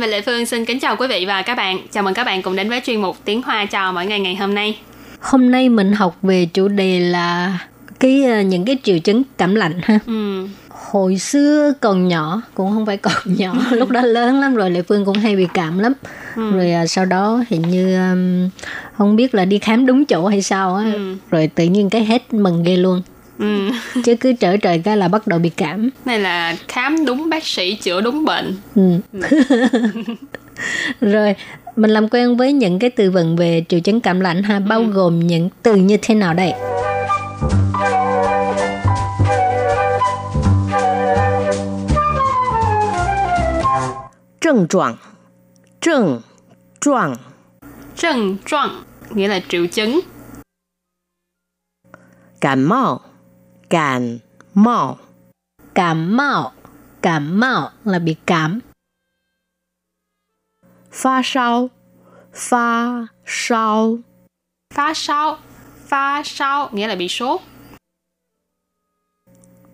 [0.03, 1.79] Và Lệ Phương xin kính chào quý vị và các bạn.
[1.93, 4.37] Chào mừng các bạn cùng đến với chuyên mục Tiếng Hoa cho mỗi ngày ngày
[4.37, 4.79] hôm nay.
[5.21, 7.59] Hôm nay mình học về chủ đề là
[8.01, 9.99] cái ờ, những cái triệu chứng cảm lạnh ha.
[10.07, 10.47] Ừ.
[10.69, 14.83] Hồi xưa còn nhỏ, cũng không phải còn nhỏ, lúc đó lớn lắm rồi Lệ
[14.83, 15.93] Phương cũng hay bị cảm lắm.
[16.37, 17.99] Rồi à, sau đó hình như
[18.99, 21.15] không biết là đi khám đúng chỗ hay sao á, Ừ.
[21.31, 23.03] rồi tự nhiên cái hết mừng ghê luôn.
[23.39, 23.71] Ừ.
[24.05, 25.91] chứ cứ trở trời cái là bắt đầu bị cảm.
[26.05, 28.57] Này là khám đúng bác sĩ chữa đúng bệnh.
[28.75, 28.83] Ừ.
[29.13, 29.21] ừ.
[31.01, 31.35] rồi
[31.77, 34.61] mình làm quen với những cái từ vựng về triệu chứng cảm lạnh ha ừ.
[34.69, 34.87] bao ừ.
[34.93, 36.53] gồm những từ như thế nào đây?
[44.41, 44.97] Trần trọng
[45.81, 46.21] Trần
[46.81, 47.17] trọng
[47.97, 50.01] Trần trọng nghĩa là triệu chứng.
[52.41, 53.01] Cảm mạo
[53.73, 54.19] cảm
[54.55, 54.97] mạo
[55.75, 56.53] cảm mạo
[57.03, 58.61] cảm mạo là bị cảm
[60.91, 61.69] pha sao
[62.33, 63.99] pha sao
[64.75, 65.39] pha sao
[65.87, 67.41] pha sao nghĩa là bị sốt.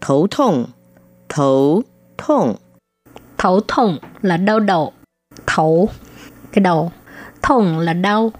[0.01, 0.67] Thấu thông
[1.29, 1.83] thấu
[2.19, 2.57] thông
[3.39, 4.93] thấu thông là đau đầu.
[5.47, 5.89] Thấu
[6.53, 6.93] cái đầu.
[7.43, 8.33] Thông là đau.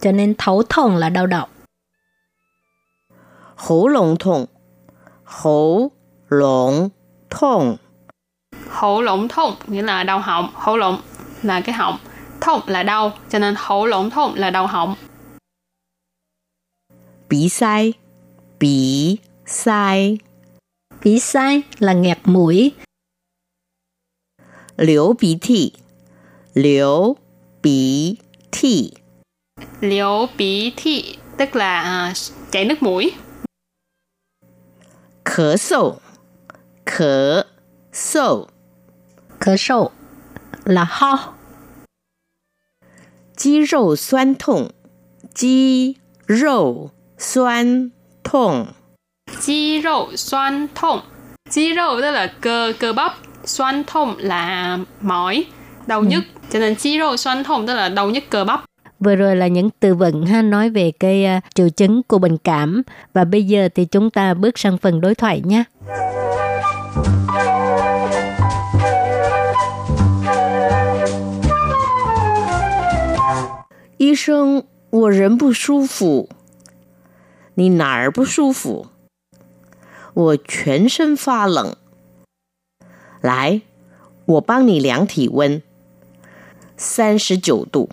[0.00, 1.46] Cho nên thấu thông là đau đầu.
[3.56, 4.46] Hổ lồng thông
[5.30, 5.90] hổ
[6.28, 6.88] lộn
[7.30, 7.76] thông.
[8.70, 10.96] Hổ lộn thông nghĩa là đau họng, hổ lộn
[11.42, 11.98] là cái họng,
[12.40, 14.94] thông là đau, cho nên hổ lộn thông là đau họng.
[17.28, 17.92] Bí sai,
[18.60, 19.16] bí
[19.46, 20.18] sai.
[21.04, 22.72] Bí sai là nghẹt mũi.
[24.76, 25.72] Liễu bí thị,
[26.54, 27.16] liễu
[27.62, 28.16] bí
[28.52, 28.92] thị.
[29.80, 32.16] Liễu bí thị tức là uh,
[32.50, 33.12] chảy nước mũi.
[35.23, 35.95] 咳嗽，
[36.85, 37.43] 咳
[37.93, 38.47] 嗽，
[39.39, 39.91] Khở sâu
[40.63, 41.35] là ho.
[43.35, 44.71] 肌肉酸痛，
[45.33, 47.91] 肌肉酸
[48.23, 48.73] 痛，
[49.41, 51.01] Chi râu xoan thông.
[51.49, 53.17] Chi râu tức là cơ, cơ bắp.
[53.43, 55.45] Xoan thông là mỏi,
[55.87, 56.23] đau nhức.
[56.49, 58.65] Cho nên chi râu xoan thông tức là đau nhức cơ bắp.
[58.99, 62.37] Vừa rồi là những từ vựng ha nói về cái à, triệu chứng của bệnh
[62.37, 62.81] cảm
[63.13, 65.63] và bây giờ thì chúng ta bước sang phần đối thoại nhé.
[73.97, 76.29] 医生，我人不舒服。
[77.55, 78.87] 你哪儿不舒服？
[80.13, 81.75] 我全身发冷。
[83.21, 83.61] 来，
[84.25, 85.61] 我帮你量体温，
[86.77, 87.89] 三十九度。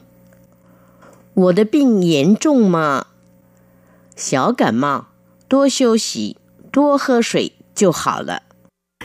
[1.36, 3.06] 我的病严重吗？
[4.16, 5.06] 小感冒，
[5.48, 6.36] 多休息，
[6.70, 8.42] 多喝水就好了。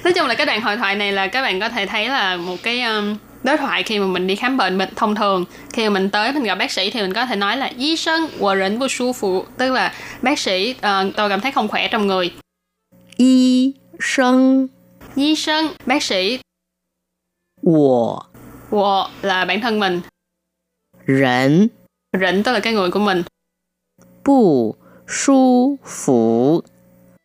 [0.03, 2.37] Nói chung là cái đoạn hội thoại này là các bạn có thể thấy là
[2.37, 5.83] một cái um, đối thoại khi mà mình đi khám bệnh mình thông thường khi
[5.83, 8.27] mà mình tới mình gặp bác sĩ thì mình có thể nói là y sân
[8.39, 11.87] của rỉnh bu su phụ tức là bác sĩ ờ, tôi cảm thấy không khỏe
[11.87, 12.31] trong người
[13.17, 14.69] 医生，
[15.15, 16.39] y sân bác sĩ
[17.63, 18.25] 我
[18.69, 20.01] của là bản thân mình
[21.05, 21.69] 人
[22.20, 23.22] Rỉnh tức là cái người của mình.
[24.24, 24.74] Bù
[25.08, 26.60] su phủ.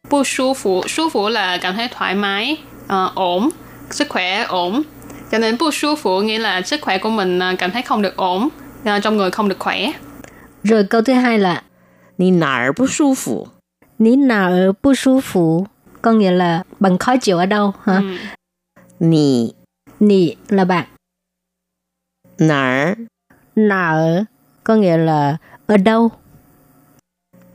[0.09, 0.83] Bù su phủ.
[0.87, 3.49] Su phủ là cảm thấy thoải mái, uh, ổn,
[3.89, 4.81] sức khỏe ổn.
[5.31, 8.01] Cho nên bù su phủ nghĩa là sức khỏe của mình ờ, cảm thấy không
[8.01, 8.49] được ổn,
[8.81, 9.91] uh, trong người không được khỏe.
[10.63, 11.63] Rồi câu thứ hai là
[12.17, 13.47] Nì nà bù su phủ.
[13.99, 14.51] Nì nà
[14.83, 15.67] bù su phủ.
[16.01, 17.95] Có nghĩa là bạn khó chịu ở đâu hả?
[17.95, 18.17] Ừ.
[19.99, 20.35] Nì.
[20.49, 20.87] Là bạn.
[22.39, 22.95] Nà.
[23.55, 24.25] Nà
[24.66, 26.10] có nghĩa là ở đâu.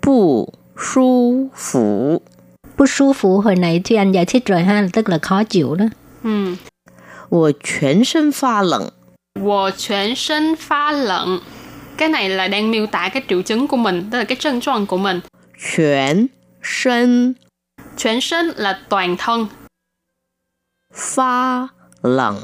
[0.01, 2.21] 不舒服？
[2.77, 5.75] Bu su phủ hồi nãy Thùy Anh giải thích rồi ha, tức là khó chịu
[5.75, 5.85] đó.
[6.23, 6.55] Ừ.
[7.29, 8.91] 我全身发冷。
[9.35, 11.39] Wo全身phát lợn.
[11.97, 15.21] Cái này là đang miêu tả cái triệu chứng của mình, tức là cái症状của mình.
[15.59, 16.29] 全
[16.61, 17.35] 身
[17.97, 19.47] 全身 là toàn thân.
[20.93, 21.69] 发
[22.01, 22.37] 冷，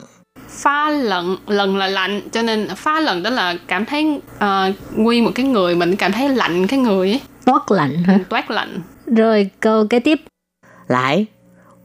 [0.50, 5.26] Pha lận, lần là lạnh, cho nên pha lận đó là cảm thấy ờ, nguyên
[5.26, 8.20] một cái người mình cảm thấy lạnh cái người ấy, Toát lạnh hả?
[8.30, 8.82] toát lạnh.
[9.06, 10.20] Rồi câu kế tiếp.
[10.88, 11.28] 来，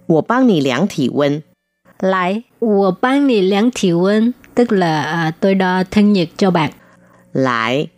[0.07, 1.43] 我帮你量体温。
[2.01, 6.71] Lại, 我帮你量体温, tức là à, tôi đo thân nhiệt cho bạn.
[7.33, 7.89] 来，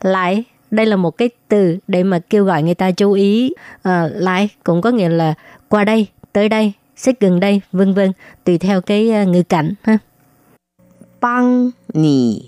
[0.00, 3.52] Lại, đây là một cái từ để mà kêu gọi người ta chú ý.
[3.82, 5.34] À, lại cũng có nghĩa là
[5.68, 8.12] qua đây, tới đây, xích gần đây, vân vân,
[8.44, 9.98] tùy theo cái à, ngữ cảnh ha.
[11.21, 12.41] băng nì.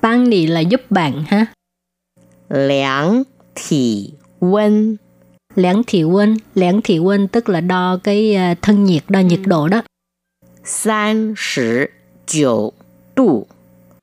[0.00, 1.46] Băng nì là giúp bạn ha.
[2.48, 3.22] Lẻng
[3.54, 4.96] thị quân.
[5.54, 6.36] Lẻng thị quân.
[6.54, 9.82] Lẻng thị quân tức là đo cái ờ, thân nhiệt, đo nhiệt độ đó.
[10.64, 11.88] San sử
[12.26, 12.72] 九
[13.14, 13.46] 度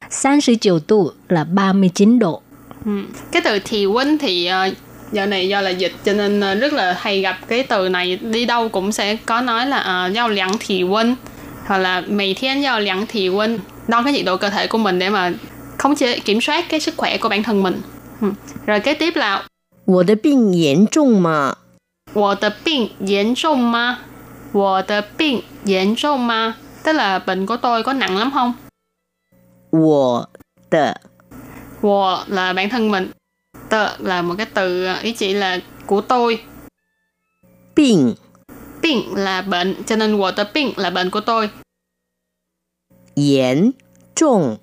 [0.09, 2.41] 39 độ là 39 độ.
[2.85, 2.91] Ừ.
[3.31, 4.49] Cái từ thì quân thì
[5.11, 8.17] giờ này do là dịch cho nên ờ, rất là hay gặp cái từ này
[8.17, 11.15] đi đâu cũng sẽ có nói là uh, giao lặng thì quân
[11.66, 14.78] hoặc là mày thiên giao lặng thì huynh đo cái nhiệt độ cơ thể của
[14.78, 15.32] mình để mà
[15.78, 17.80] khống chế kiểm soát cái sức khỏe của bản thân mình.
[18.20, 18.30] Ừ.
[18.66, 19.42] Rồi kế tiếp là
[19.84, 21.56] 我的病严重吗？
[22.14, 23.98] 我的病严重吗？
[24.52, 26.54] 我的病严重吗？
[26.84, 28.54] Tức là bệnh của tôi có nặng lắm không?
[29.70, 30.28] 我
[30.70, 31.00] 的
[31.80, 33.10] Wo là bản thân mình.
[33.68, 36.38] Tờ là một cái từ ờ, ý chỉ là của tôi.
[38.86, 41.50] 病 Bệnh là bệnh, cho nên wo的病là bệnh của tôi.
[43.14, 43.72] 严
[44.14, 44.58] 重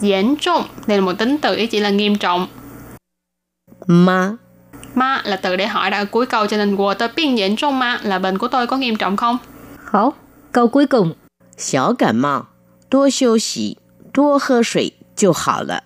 [0.00, 2.48] 严trọng, đây là một tính từ ý chỉ là nghiêm trọng.
[3.86, 4.38] 吗？
[4.94, 8.66] Ma là từ để hỏi đã ở cuối câu cho nên wo的病严重吗là bệnh của tôi
[8.66, 9.38] có nghiêm trọng không?
[9.92, 10.12] Hổ.
[10.52, 11.14] Câu cuối cùng.
[11.56, 12.46] 小感冒，
[12.90, 13.78] 多休息，
[14.12, 15.84] 多喝水就好了。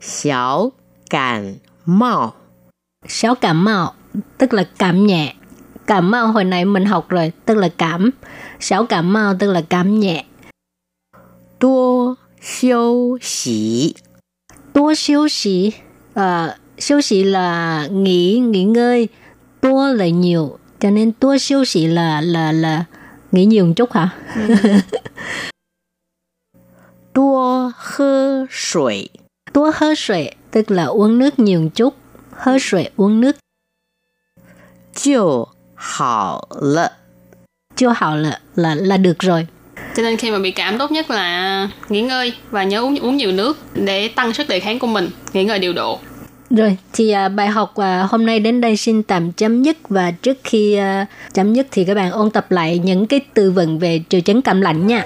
[0.00, 0.72] 小
[1.08, 2.32] 感冒，
[3.06, 3.94] Sáu cảm mạo
[4.38, 5.34] tức là cảm nhẹ.
[5.89, 8.09] Cảm mạo hồi nãy mình học rồi, tức là cảm.
[8.59, 10.25] Sáu cảm mạo tức là cảm nhẹ.
[11.59, 13.93] Đô xiêu xỉ
[14.73, 15.71] Đô xiêu xỉ
[16.13, 19.07] ờ, à, Xiêu xỉ là nghỉ, nghỉ ngơi.
[19.61, 22.85] Đô là nhiều, cho nên đô xiêu xỉ là là là
[23.31, 24.09] nghỉ nhiều một chút hả?
[27.13, 29.09] Đô hơ sủy
[29.53, 31.93] Đô hơ sủy tức là uống nước nhiều một chút.
[32.31, 33.35] Hơ sủy uống nước.
[34.93, 35.47] Chiều
[35.78, 36.88] 好了。
[37.76, 39.46] chưa hảo là, là, là được rồi.
[39.96, 43.16] Cho nên khi mà bị cảm tốt nhất là nghỉ ngơi và nhớ uống uống
[43.16, 45.98] nhiều nước để tăng sức đề kháng của mình, nghỉ ngơi điều độ.
[46.50, 50.10] Rồi, thì à, bài học à, hôm nay đến đây xin tạm chấm dứt và
[50.10, 53.78] trước khi à, chấm dứt thì các bạn ôn tập lại những cái từ vựng
[53.78, 55.04] về triệu chứng cảm lạnh nha.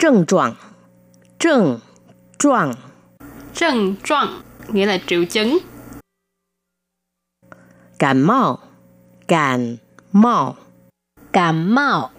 [0.00, 0.56] 症状，
[1.38, 1.78] 症
[2.39, 2.73] trạng,
[3.53, 5.57] Trần trọng nghĩa là triệu chứng.
[7.99, 8.59] Cảm mạo
[9.27, 9.77] Cảm
[10.11, 10.55] mạo
[11.31, 12.09] Cảm mạo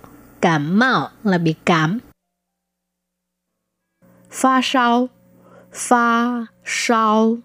[0.40, 1.98] Cảm mạo là bị cảm.
[4.31, 5.09] Phá sao
[5.72, 7.37] Phá sao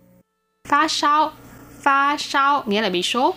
[0.67, 1.31] Phá sao
[1.69, 3.36] Phá sao nghĩa là bị sốt.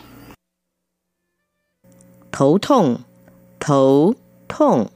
[2.32, 2.96] Thấu thông
[3.60, 4.14] Thấu
[4.48, 4.86] thông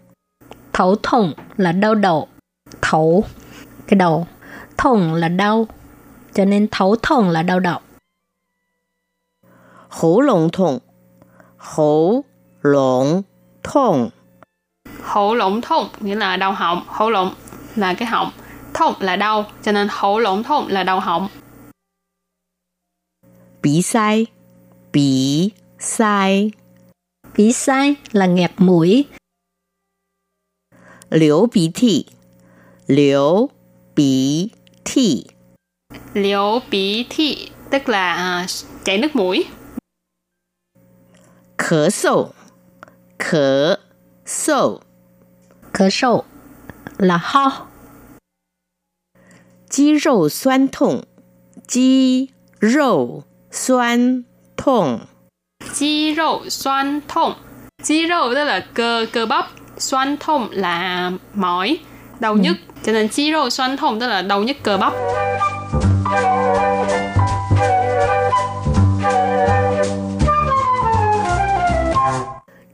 [0.72, 2.28] Thấu thông là đau đầu.
[2.82, 3.24] Thấu
[3.88, 4.26] cái đầu.
[4.76, 5.66] thùng là đau,
[6.34, 7.80] cho nên thấu thùng là đau đầu.
[9.88, 10.78] Hổ lộng thùng
[11.56, 12.24] Hổ
[12.62, 13.22] lộng
[13.62, 14.10] thùng
[15.02, 16.82] Hổ lộng thùng nghĩa là đau họng.
[16.86, 17.34] Hổ lộng
[17.76, 18.30] là cái họng.
[18.74, 21.28] thùng là đau, cho nên hổ lộng thùng là đau họng.
[23.62, 24.26] Bí sai
[24.92, 26.50] Bí sai
[27.36, 29.04] Bí sai là nghẹt mũi.
[31.10, 32.04] Liễu bí thị
[32.86, 33.48] Liễu
[33.97, 34.51] 鼻
[34.83, 35.27] 涕，
[36.13, 38.45] 流鼻涕， liễu bí thị tức là à,
[38.83, 39.45] chảy nước mũi,
[41.57, 42.29] 咳嗽，
[43.19, 43.77] 咳
[44.25, 44.79] 嗽，
[45.73, 46.23] Khở sổ
[46.97, 47.67] là ho.
[49.69, 51.03] 肌肉酸痛，
[51.67, 54.23] 肌肉酸
[54.55, 55.07] 痛，
[55.73, 57.33] Chi râu xoan thông.
[57.83, 61.79] Chi râu tức là cơ cơ bắp, xoan thông là mỏi,
[62.20, 62.56] Đau nhức.
[62.82, 64.92] Cho nên chi râu xoan thông tức là đau nhức cơ bắp.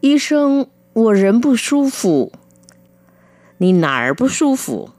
[0.00, 2.30] 医生，我人不舒服。
[3.56, 4.90] 你哪儿不舒服？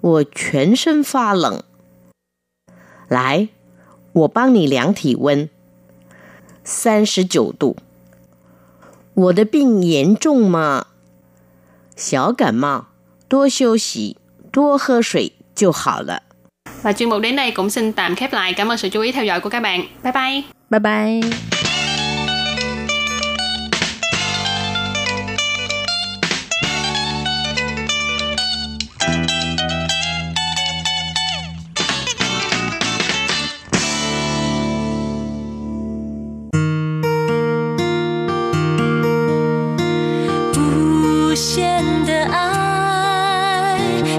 [0.00, 1.62] 我全身发冷。
[3.08, 3.48] 来，
[4.12, 5.48] 我帮你量体温，
[6.62, 7.76] 三十九度。
[9.14, 10.86] 我的病严重吗？
[11.96, 12.87] 小感冒，
[13.29, 14.17] 多休息，
[14.51, 16.21] 多喝水就好了。
[16.81, 18.53] Và chuyên mục đến đây cũng xin tạm khép lại.
[18.53, 19.85] Cảm ơn sự chú ý theo dõi của các bạn.
[20.03, 20.43] Bye bye!
[20.69, 21.56] Bye bye. “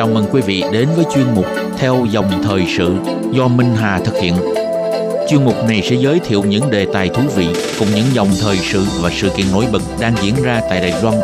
[0.00, 1.44] Chào mừng quý vị đến với chuyên mục
[1.78, 2.96] Theo dòng thời sự
[3.32, 4.34] do Minh Hà thực hiện.
[5.28, 8.56] Chuyên mục này sẽ giới thiệu những đề tài thú vị cùng những dòng thời
[8.56, 11.14] sự và sự kiện nổi bật đang diễn ra tại Đài Loan.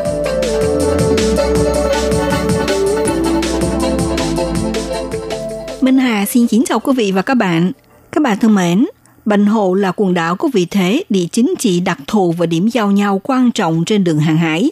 [5.81, 7.73] Minh Hà xin kính chào quý vị và các bạn.
[8.13, 8.87] Các bạn thân mến,
[9.25, 12.69] Bành Hồ là quần đảo có vị thế địa chính trị đặc thù và điểm
[12.69, 14.71] giao nhau quan trọng trên đường hàng hải.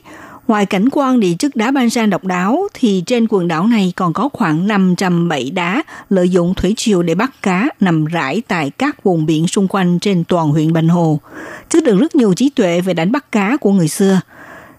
[0.48, 3.92] Ngoài cảnh quan địa chất đá ban san độc đáo, thì trên quần đảo này
[3.96, 8.42] còn có khoảng 500 bẫy đá lợi dụng thủy triều để bắt cá nằm rải
[8.48, 11.20] tại các vùng biển xung quanh trên toàn huyện Bành Hồ.
[11.68, 14.20] Chứa đựng rất nhiều trí tuệ về đánh bắt cá của người xưa.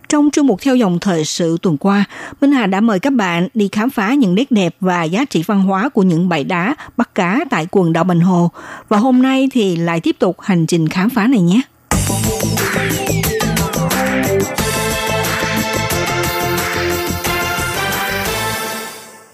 [0.10, 2.04] Trong chương mục theo dòng thời sự tuần qua,
[2.42, 5.44] Minh Hà đã mời các bạn đi khám phá những nét đẹp và giá trị
[5.46, 8.52] văn hóa của những bãi đá bắt cá tại quần đảo Bình Hồ.
[8.90, 11.62] Và hôm nay thì lại tiếp tục hành trình khám phá này nhé.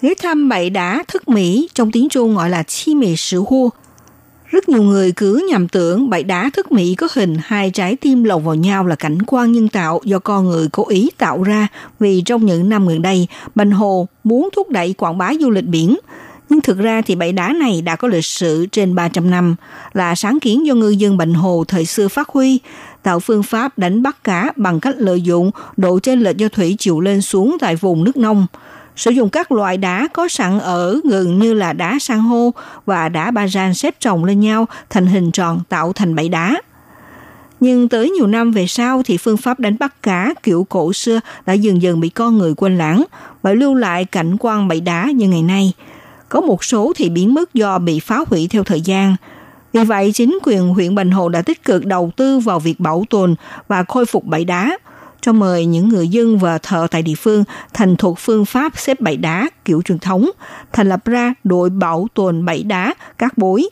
[0.02, 3.70] Ghé thăm bảy đá thức Mỹ trong tiếng Trung gọi là chi mì sử hua.
[4.46, 8.24] Rất nhiều người cứ nhầm tưởng bảy đá thức Mỹ có hình hai trái tim
[8.24, 11.68] lồng vào nhau là cảnh quan nhân tạo do con người cố ý tạo ra
[12.00, 15.66] vì trong những năm gần đây, Bành Hồ muốn thúc đẩy quảng bá du lịch
[15.66, 15.98] biển.
[16.48, 19.56] Nhưng thực ra thì bãi đá này đã có lịch sử trên 300 năm,
[19.92, 22.60] là sáng kiến do ngư dân Bành Hồ thời xưa phát huy,
[23.02, 26.76] tạo phương pháp đánh bắt cá bằng cách lợi dụng độ chênh lệch do thủy
[26.78, 28.46] chiều lên xuống tại vùng nước nông
[28.96, 32.50] sử dụng các loại đá có sẵn ở gần như là đá san hô
[32.86, 36.60] và đá ba gian xếp chồng lên nhau thành hình tròn tạo thành bẫy đá.
[37.60, 41.20] Nhưng tới nhiều năm về sau thì phương pháp đánh bắt cá kiểu cổ xưa
[41.46, 43.04] đã dần dần bị con người quên lãng
[43.42, 45.72] và lưu lại cảnh quan bẫy đá như ngày nay.
[46.28, 49.16] Có một số thì biến mất do bị phá hủy theo thời gian.
[49.72, 53.04] Vì vậy, chính quyền huyện Bình Hồ đã tích cực đầu tư vào việc bảo
[53.10, 53.34] tồn
[53.68, 54.78] và khôi phục bẫy đá,
[55.22, 59.00] cho mời những người dân và thợ tại địa phương thành thuộc phương pháp xếp
[59.00, 60.30] bẫy đá kiểu truyền thống,
[60.72, 63.68] thành lập ra đội bảo tồn bẫy đá các bối.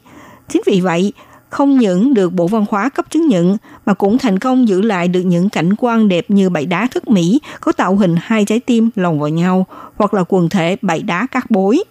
[0.49, 1.13] Chính vì vậy,
[1.49, 5.09] không những được Bộ Văn hóa cấp chứng nhận mà cũng thành công giữ lại
[5.09, 8.61] được những cảnh quan đẹp như bãi đá thức Mỹ có tạo hình hai trái
[8.61, 11.85] tim lồng vào nhau hoặc là quần thể bãi đá các bối.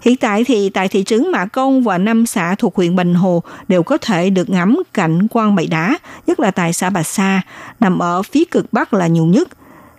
[0.00, 3.42] Hiện tại thì tại thị trấn Mạ Công và năm xã thuộc huyện Bình Hồ
[3.68, 7.42] đều có thể được ngắm cảnh quan bãi đá, nhất là tại xã Bà Sa,
[7.80, 9.48] nằm ở phía cực bắc là nhiều nhất.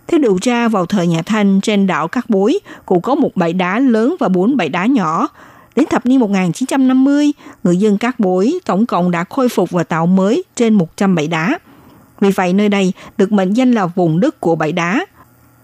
[0.08, 3.52] Theo điều tra vào thời nhà Thanh trên đảo Cát Bối cũng có một bãi
[3.52, 5.28] đá lớn và bốn bãi đá nhỏ.
[5.76, 7.32] Đến thập niên 1950,
[7.64, 11.28] người dân Cát Bối tổng cộng đã khôi phục và tạo mới trên 100 bãi
[11.28, 11.58] đá.
[12.20, 15.06] Vì vậy nơi đây được mệnh danh là vùng đất của bãi đá.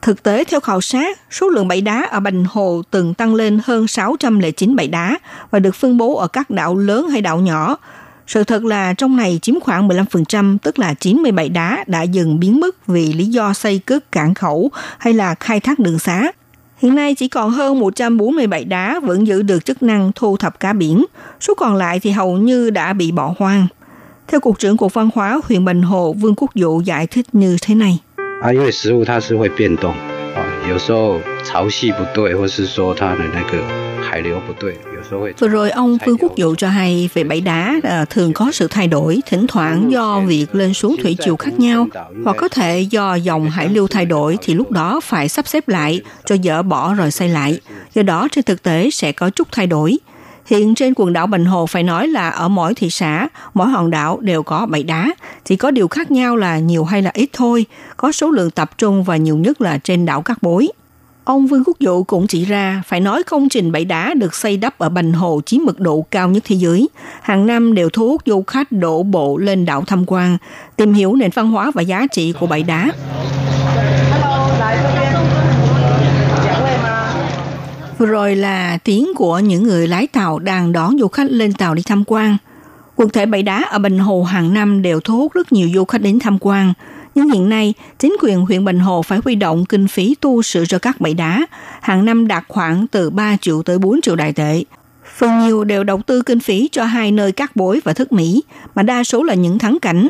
[0.02, 3.60] Thực tế theo khảo sát, số lượng bãi đá ở Bành Hồ từng tăng lên
[3.64, 5.18] hơn 609 bãi đá
[5.50, 7.76] và được phân bố ở các đảo lớn hay đảo nhỏ.
[8.26, 12.40] Sự thật là trong này chiếm khoảng 15%, tức là 90 bãi đá đã dần
[12.40, 16.32] biến mất vì lý do xây cất cảng khẩu hay là khai thác đường xá.
[16.78, 20.72] Hiện nay chỉ còn hơn 147 đá vẫn giữ được chức năng thu thập cá
[20.72, 21.04] biển,
[21.40, 23.66] số còn lại thì hầu như đã bị bỏ hoang.
[24.28, 27.56] Theo Cục trưởng Cục Văn hóa huyện Bình Hồ Vương Quốc Dụ giải thích như
[27.62, 27.98] thế này.
[28.41, 29.93] 啊，因为食物它是会变动
[30.35, 33.63] 啊，有时候潮汐不对，或是说它的那个
[34.01, 35.33] 海流不对，有时候会。
[35.39, 38.67] Vừa rồi ông Phương Quốc Dụ cho hay về bãi đá à, thường có sự
[38.67, 41.87] thay đổi, thỉnh thoảng do việc lên xuống thủy chiều khác nhau,
[42.23, 45.67] hoặc có thể do dòng hải lưu thay đổi thì lúc đó phải sắp xếp
[45.67, 47.59] lại, cho dỡ bỏ rồi xây lại.
[47.93, 49.97] Do đó trên thực tế sẽ có chút thay đổi.
[50.48, 53.90] Hiện trên quần đảo Bình Hồ phải nói là ở mỗi thị xã, mỗi hòn
[53.90, 55.10] đảo đều có bãi đá.
[55.44, 57.66] Chỉ có điều khác nhau là nhiều hay là ít thôi.
[57.96, 60.68] Có số lượng tập trung và nhiều nhất là trên đảo Cát Bối.
[61.24, 64.56] Ông Vương Quốc Dụ cũng chỉ ra, phải nói công trình bãi đá được xây
[64.56, 66.88] đắp ở Bành Hồ chiếm mật độ cao nhất thế giới.
[67.22, 70.38] Hàng năm đều thu hút du khách đổ bộ lên đảo tham quan,
[70.76, 72.90] tìm hiểu nền văn hóa và giá trị của bãi đá.
[77.98, 81.74] Vừa rồi là tiếng của những người lái tàu đang đón du khách lên tàu
[81.74, 82.36] đi tham quan.
[82.96, 85.84] Quần thể bãi đá ở Bình Hồ hàng năm đều thu hút rất nhiều du
[85.84, 86.72] khách đến tham quan.
[87.14, 90.64] Nhưng hiện nay, chính quyền huyện Bình Hồ phải huy động kinh phí tu sửa
[90.64, 91.46] cho các bãi đá,
[91.80, 94.64] hàng năm đạt khoảng từ 3 triệu tới 4 triệu đại tệ.
[95.16, 98.42] Phần nhiều đều đầu tư kinh phí cho hai nơi cát bối và thức Mỹ,
[98.74, 100.08] mà đa số là những thắng cảnh.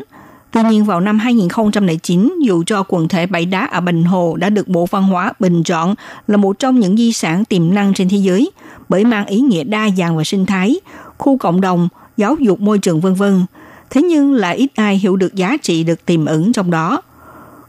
[0.51, 4.49] Tuy nhiên vào năm 2009, dù cho quần thể bãi đá ở Bình Hồ đã
[4.49, 5.95] được Bộ Văn hóa bình chọn
[6.27, 8.51] là một trong những di sản tiềm năng trên thế giới
[8.89, 10.79] bởi mang ý nghĩa đa dạng và sinh thái,
[11.17, 13.45] khu cộng đồng, giáo dục môi trường vân vân.
[13.89, 17.01] Thế nhưng là ít ai hiểu được giá trị được tiềm ẩn trong đó.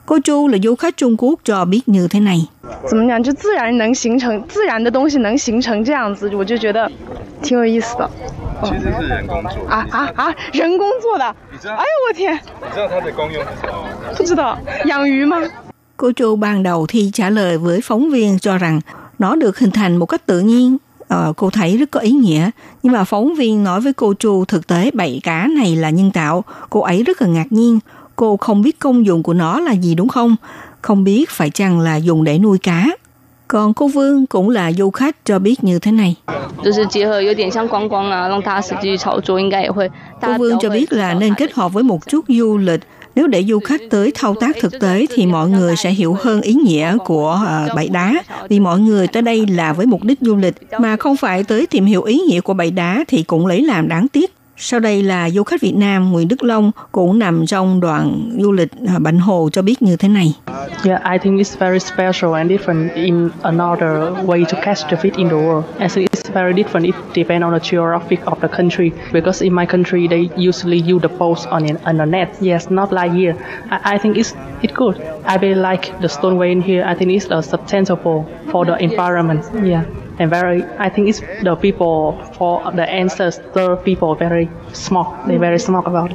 [0.09, 2.47] Cô Chu là du khách Trung Quốc cho biết như thế này.
[2.87, 3.23] 怎么讲？
[3.23, 6.91] 就自然能形成自然的东西能形成这样子，我就觉得
[7.41, 8.09] 挺有意思的。
[8.63, 10.35] 其实是人工做的啊啊啊！
[10.53, 12.33] 人工做的，哎呦我天！
[12.35, 13.89] 你知道它的功用是什么吗？
[14.15, 15.41] 不知道，养鱼吗？
[15.97, 18.81] Cô Chu ban đầu thì trả lời với phóng viên cho rằng
[19.19, 20.77] nó được hình thành một cách tự nhiên.
[21.07, 22.49] Ờ, cô thấy rất có ý nghĩa.
[22.83, 26.11] Nhưng mà phóng viên nói với cô Chu thực tế bậy cá này là nhân
[26.11, 26.43] tạo.
[26.69, 27.79] Cô ấy rất là ngạc nhiên.
[28.20, 30.36] cô không biết công dụng của nó là gì đúng không?
[30.82, 32.86] Không biết phải chăng là dùng để nuôi cá.
[33.48, 36.16] Còn cô Vương cũng là du khách cho biết như thế này.
[40.22, 42.80] Cô Vương cho biết là nên kết hợp với một chút du lịch.
[43.14, 46.40] Nếu để du khách tới thao tác thực tế thì mọi người sẽ hiểu hơn
[46.40, 48.14] ý nghĩa của à, bãi đá.
[48.48, 51.66] Vì mọi người tới đây là với mục đích du lịch mà không phải tới
[51.66, 54.39] tìm hiểu ý nghĩa của bãi đá thì cũng lấy làm đáng tiếc.
[54.62, 58.52] Sau đây là du khách Việt Nam Nguyễn Đức Long cũng nằm trong đoàn du
[58.52, 60.34] lịch à, Bạch Hồ cho biết như thế này.
[60.84, 65.16] Yeah, I think it's very special and different in another way to catch the fish
[65.16, 65.64] in the world.
[65.78, 66.86] I think it's very different.
[66.86, 68.90] It depends on the geographic of the country.
[69.12, 72.28] Because in my country, they usually use the poles on, an, on a net.
[72.40, 73.34] Yes, not like here.
[73.70, 74.96] I, I think it's it's good.
[75.24, 76.84] I really like the stoneway in here.
[76.84, 79.44] I think it's a sustainable for the environment.
[79.64, 79.84] Yeah
[80.20, 85.58] and very I think it's the people for the ancestor people very small they very
[85.58, 86.10] small about.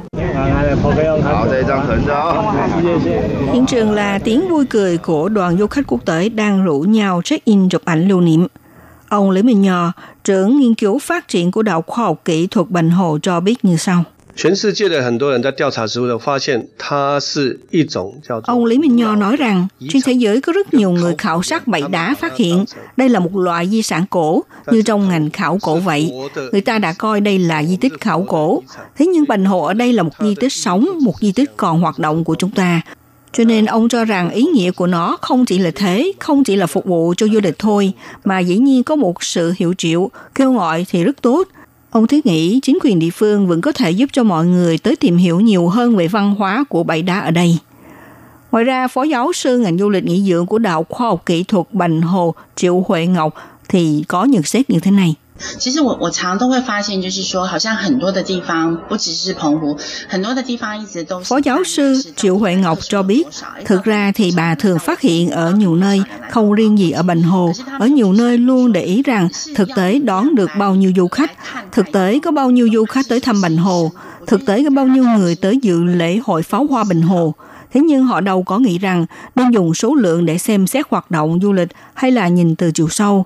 [3.52, 7.20] Hiện trường là tiếng vui cười của đoàn du khách quốc tế đang rủ nhau
[7.24, 8.46] check-in chụp ảnh lưu niệm.
[9.08, 9.92] Ông Lý Minh Nhò,
[10.24, 13.64] trưởng nghiên cứu phát triển của Đạo Khoa học Kỹ thuật Bệnh Hồ cho biết
[13.64, 14.04] như sau.
[14.35, 21.43] 全世界的很多人在调查植物的发现，它是一种叫做 Ông Lý Minh Nho nói rằng, trên thế giới có rất nhiều người khảo
[21.43, 22.65] sát bẫy đá phát hiện
[22.97, 26.11] đây là một loại di sản cổ, như trong ngành khảo cổ vậy.
[26.51, 28.63] Người ta đã coi đây là di tích khảo cổ.
[28.97, 31.81] Thế nhưng Bành Hồ ở đây là một di tích sống, một di tích còn
[31.81, 32.81] hoạt động của chúng ta.
[33.33, 36.55] Cho nên ông cho rằng ý nghĩa của nó không chỉ là thế, không chỉ
[36.55, 37.93] là phục vụ cho du lịch thôi,
[38.23, 41.47] mà dĩ nhiên có một sự hiệu triệu, kêu gọi thì rất tốt.
[41.96, 44.96] Ông thiết nghĩ chính quyền địa phương vẫn có thể giúp cho mọi người tới
[44.96, 47.58] tìm hiểu nhiều hơn về văn hóa của bãi đá ở đây.
[48.52, 51.42] Ngoài ra, Phó giáo sư ngành du lịch nghỉ dưỡng của Đạo Khoa học Kỹ
[51.42, 53.34] thuật Bành Hồ Triệu Huệ Ngọc
[53.68, 55.14] thì có nhận xét như thế này.
[55.57, 59.75] 其实我我常都会发现，就是说，好像很多的地方，不只是澎湖，
[60.07, 63.23] 很多的地方一直都是 Phó giáo sư Triệu Huệ Ngọc cho biết,
[63.65, 67.23] thực ra thì bà thường phát hiện ở nhiều nơi, không riêng gì ở Bành
[67.23, 71.07] Hồ, ở nhiều nơi luôn để ý rằng thực tế đón được bao nhiêu du
[71.07, 71.31] khách,
[71.71, 73.91] thực tế có bao nhiêu du khách tới thăm Bành Hồ,
[74.27, 77.33] thực tế có bao nhiêu người tới dự lễ hội pháo hoa Bành Hồ.
[77.73, 79.05] Thế nhưng họ đâu có nghĩ rằng
[79.35, 82.71] nên dùng số lượng để xem xét hoạt động du lịch hay là nhìn từ
[82.71, 83.25] chiều sâu.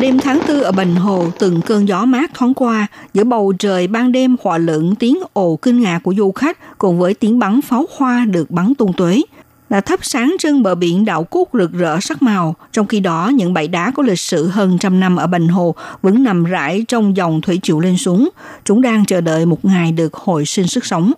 [0.00, 3.86] Đêm tháng tư ở Bình Hồ, từng cơn gió mát thoáng qua, giữa bầu trời
[3.86, 7.60] ban đêm hòa lẫn tiếng ồ kinh ngạc của du khách cùng với tiếng bắn
[7.62, 9.22] pháo hoa được bắn tung tuế.
[9.70, 13.28] Là thắp sáng trên bờ biển đảo Cúc rực rỡ sắc màu, trong khi đó
[13.34, 16.84] những bãi đá có lịch sử hơn trăm năm ở Bành Hồ vẫn nằm rải
[16.88, 18.28] trong dòng thủy triều lên xuống.
[18.64, 21.12] Chúng đang chờ đợi một ngày được hồi sinh sức sống.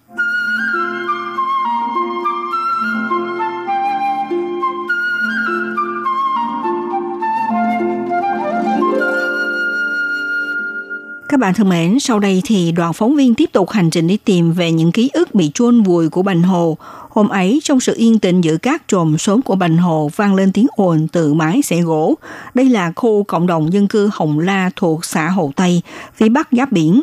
[11.36, 14.16] Các bạn thân mến, sau đây thì đoàn phóng viên tiếp tục hành trình đi
[14.16, 16.76] tìm về những ký ức bị chôn vùi của Bành Hồ.
[17.10, 20.52] Hôm ấy, trong sự yên tĩnh giữa các trồm xóm của Bành Hồ vang lên
[20.52, 22.14] tiếng ồn từ mái xẻ gỗ.
[22.54, 25.82] Đây là khu cộng đồng dân cư Hồng La thuộc xã Hồ Tây,
[26.14, 27.02] phía bắc giáp biển.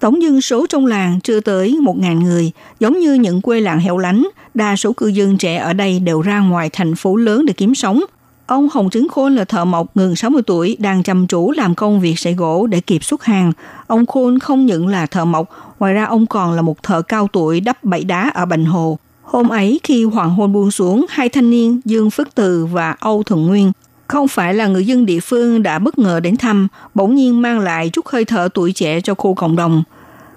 [0.00, 3.98] Tổng dân số trong làng chưa tới 1.000 người, giống như những quê làng hẻo
[3.98, 7.52] lánh, đa số cư dân trẻ ở đây đều ra ngoài thành phố lớn để
[7.56, 8.00] kiếm sống.
[8.46, 12.00] Ông Hồng Trứng Khôn là thợ mộc ngừng 60 tuổi đang chăm chú làm công
[12.00, 13.52] việc sợi gỗ để kịp xuất hàng.
[13.86, 17.28] Ông Khôn không những là thợ mộc, ngoài ra ông còn là một thợ cao
[17.32, 18.98] tuổi đắp bẫy đá ở Bành Hồ.
[19.22, 23.22] Hôm ấy khi hoàng hôn buông xuống, hai thanh niên Dương Phước Từ và Âu
[23.22, 23.72] Thuận Nguyên
[24.12, 27.60] không phải là người dân địa phương đã bất ngờ đến thăm, bỗng nhiên mang
[27.60, 29.82] lại chút hơi thở tuổi trẻ cho khu cộng đồng.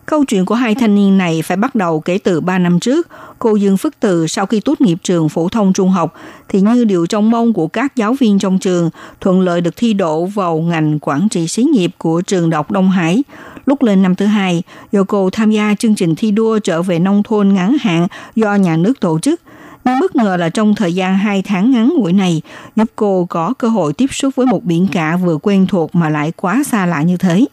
[0.06, 3.08] Câu chuyện của hai thanh niên này phải bắt đầu kể từ 3 năm trước.
[3.40, 6.14] Cô Dương Phước Từ sau khi tốt nghiệp trường phổ thông trung học
[6.50, 8.90] thì như điều trong mong của các giáo viên trong trường,
[9.22, 12.90] thuận lợi được thi đỗ vào ngành quản trị xí nghiệp của trường đọc Đông
[12.90, 13.24] Hải.
[13.66, 17.00] Lúc lên năm thứ hai, do cô tham gia chương trình thi đua trở về
[17.00, 19.42] nông thôn ngắn hạn do nhà nước tổ chức,
[19.86, 22.42] nhưng bất ngờ là trong thời gian 2 tháng ngắn ngủi này,
[22.76, 26.10] giúp cô có cơ hội tiếp xúc với một biển cả vừa quen thuộc mà
[26.10, 27.46] lại quá xa lạ như thế.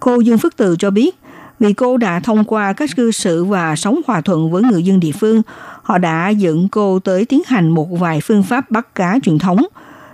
[0.00, 1.16] Cô Dương Phước Từ cho biết,
[1.62, 5.00] vì cô đã thông qua các cư xử và sống hòa thuận với người dân
[5.00, 5.42] địa phương,
[5.82, 9.66] họ đã dẫn cô tới tiến hành một vài phương pháp bắt cá truyền thống.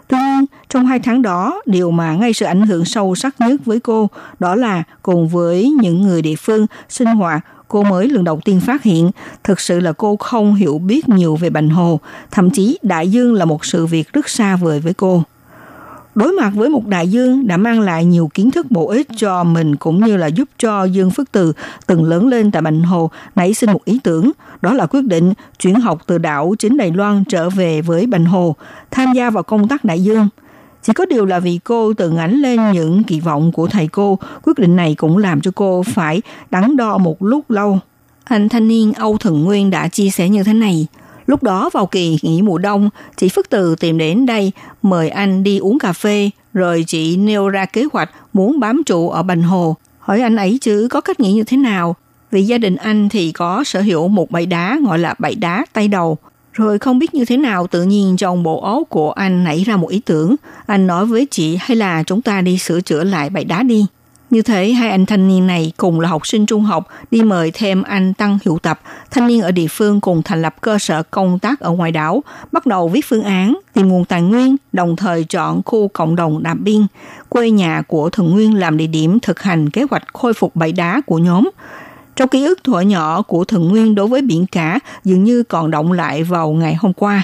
[0.08, 3.60] Tuy nhiên, trong hai tháng đó, điều mà ngay sự ảnh hưởng sâu sắc nhất
[3.64, 8.24] với cô đó là cùng với những người địa phương sinh hoạt cô mới lần
[8.24, 9.10] đầu tiên phát hiện
[9.44, 13.34] thực sự là cô không hiểu biết nhiều về Bành Hồ, thậm chí đại dương
[13.34, 15.22] là một sự việc rất xa vời với cô.
[16.18, 19.44] Đối mặt với một đại dương đã mang lại nhiều kiến thức bổ ích cho
[19.44, 21.52] mình cũng như là giúp cho Dương Phước Từ
[21.86, 24.30] từng lớn lên tại Bành Hồ nảy sinh một ý tưởng,
[24.62, 28.24] đó là quyết định chuyển học từ đảo chính Đài Loan trở về với Bành
[28.24, 28.56] Hồ,
[28.90, 30.28] tham gia vào công tác đại dương.
[30.82, 34.18] Chỉ có điều là vì cô từng ánh lên những kỳ vọng của thầy cô,
[34.42, 37.78] quyết định này cũng làm cho cô phải đắn đo một lúc lâu.
[38.24, 40.86] Anh thanh niên Âu Thần Nguyên đã chia sẻ như thế này.
[41.28, 44.52] Lúc đó vào kỳ nghỉ mùa đông, chị Phước Từ tìm đến đây
[44.82, 49.10] mời anh đi uống cà phê, rồi chị nêu ra kế hoạch muốn bám trụ
[49.10, 49.76] ở Bành Hồ.
[49.98, 51.96] Hỏi anh ấy chứ có cách nghĩ như thế nào?
[52.30, 55.64] Vì gia đình anh thì có sở hữu một bãi đá gọi là bãi đá
[55.72, 56.18] tay đầu.
[56.52, 59.76] Rồi không biết như thế nào tự nhiên trong bộ óc của anh nảy ra
[59.76, 60.36] một ý tưởng.
[60.66, 63.86] Anh nói với chị hay là chúng ta đi sửa chữa lại bãi đá đi.
[64.30, 67.50] Như thế, hai anh thanh niên này cùng là học sinh trung học đi mời
[67.54, 71.02] thêm anh Tăng Hiệu Tập, thanh niên ở địa phương cùng thành lập cơ sở
[71.02, 72.22] công tác ở ngoài đảo,
[72.52, 76.42] bắt đầu viết phương án, tìm nguồn tài nguyên, đồng thời chọn khu cộng đồng
[76.42, 76.86] Đàm Biên,
[77.28, 80.72] quê nhà của Thần Nguyên làm địa điểm thực hành kế hoạch khôi phục bãi
[80.72, 81.50] đá của nhóm.
[82.16, 85.70] Trong ký ức thuở nhỏ của Thần Nguyên đối với biển cả dường như còn
[85.70, 87.22] động lại vào ngày hôm qua.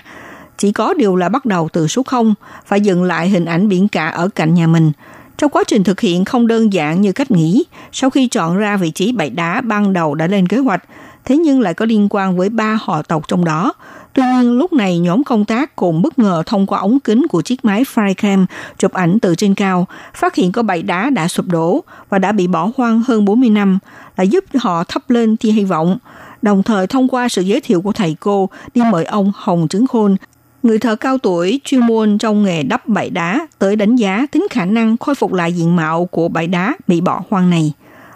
[0.58, 2.34] Chỉ có điều là bắt đầu từ số 0,
[2.66, 4.92] phải dựng lại hình ảnh biển cả ở cạnh nhà mình–
[5.38, 8.76] trong quá trình thực hiện không đơn giản như cách nghĩ, sau khi chọn ra
[8.76, 10.84] vị trí bãi đá ban đầu đã lên kế hoạch,
[11.24, 13.72] thế nhưng lại có liên quan với ba họ tộc trong đó.
[14.12, 17.42] Tuy nhiên, lúc này nhóm công tác cùng bất ngờ thông qua ống kính của
[17.42, 18.46] chiếc máy Flycam
[18.78, 22.32] chụp ảnh từ trên cao, phát hiện có bãi đá đã sụp đổ và đã
[22.32, 23.78] bị bỏ hoang hơn 40 năm,
[24.16, 25.98] là giúp họ thắp lên tia hy vọng.
[26.42, 29.86] Đồng thời thông qua sự giới thiệu của thầy cô đi mời ông Hồng Trứng
[29.86, 30.16] Khôn
[30.64, 34.46] người thợ cao tuổi chuyên môn trong nghề đắp bãi đá tới đánh giá tính
[34.50, 37.72] khả năng khôi phục lại diện mạo của bãi đá bị bỏ hoang này.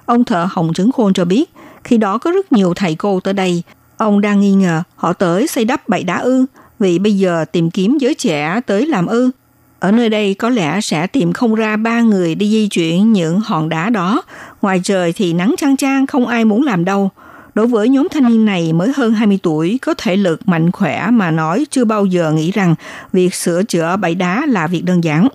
[0.06, 1.50] Ông thợ Hồng Trứng Khôn cho biết,
[1.84, 3.62] khi đó có rất nhiều thầy cô tới đây.
[3.96, 6.46] Ông đang nghi ngờ họ tới xây đắp bãi đá ư,
[6.78, 9.30] vì bây giờ tìm kiếm giới trẻ tới làm ư.
[9.80, 13.40] Ở nơi đây có lẽ sẽ tìm không ra ba người đi di chuyển những
[13.40, 14.22] hòn đá đó.
[14.62, 17.10] Ngoài trời thì nắng chang chang không ai muốn làm đâu.
[17.58, 21.06] Đối với nhóm thanh niên này mới hơn 20 tuổi, có thể lực mạnh khỏe
[21.10, 22.74] mà nói chưa bao giờ nghĩ rằng
[23.12, 25.28] việc sửa chữa bãi đá là việc đơn giản.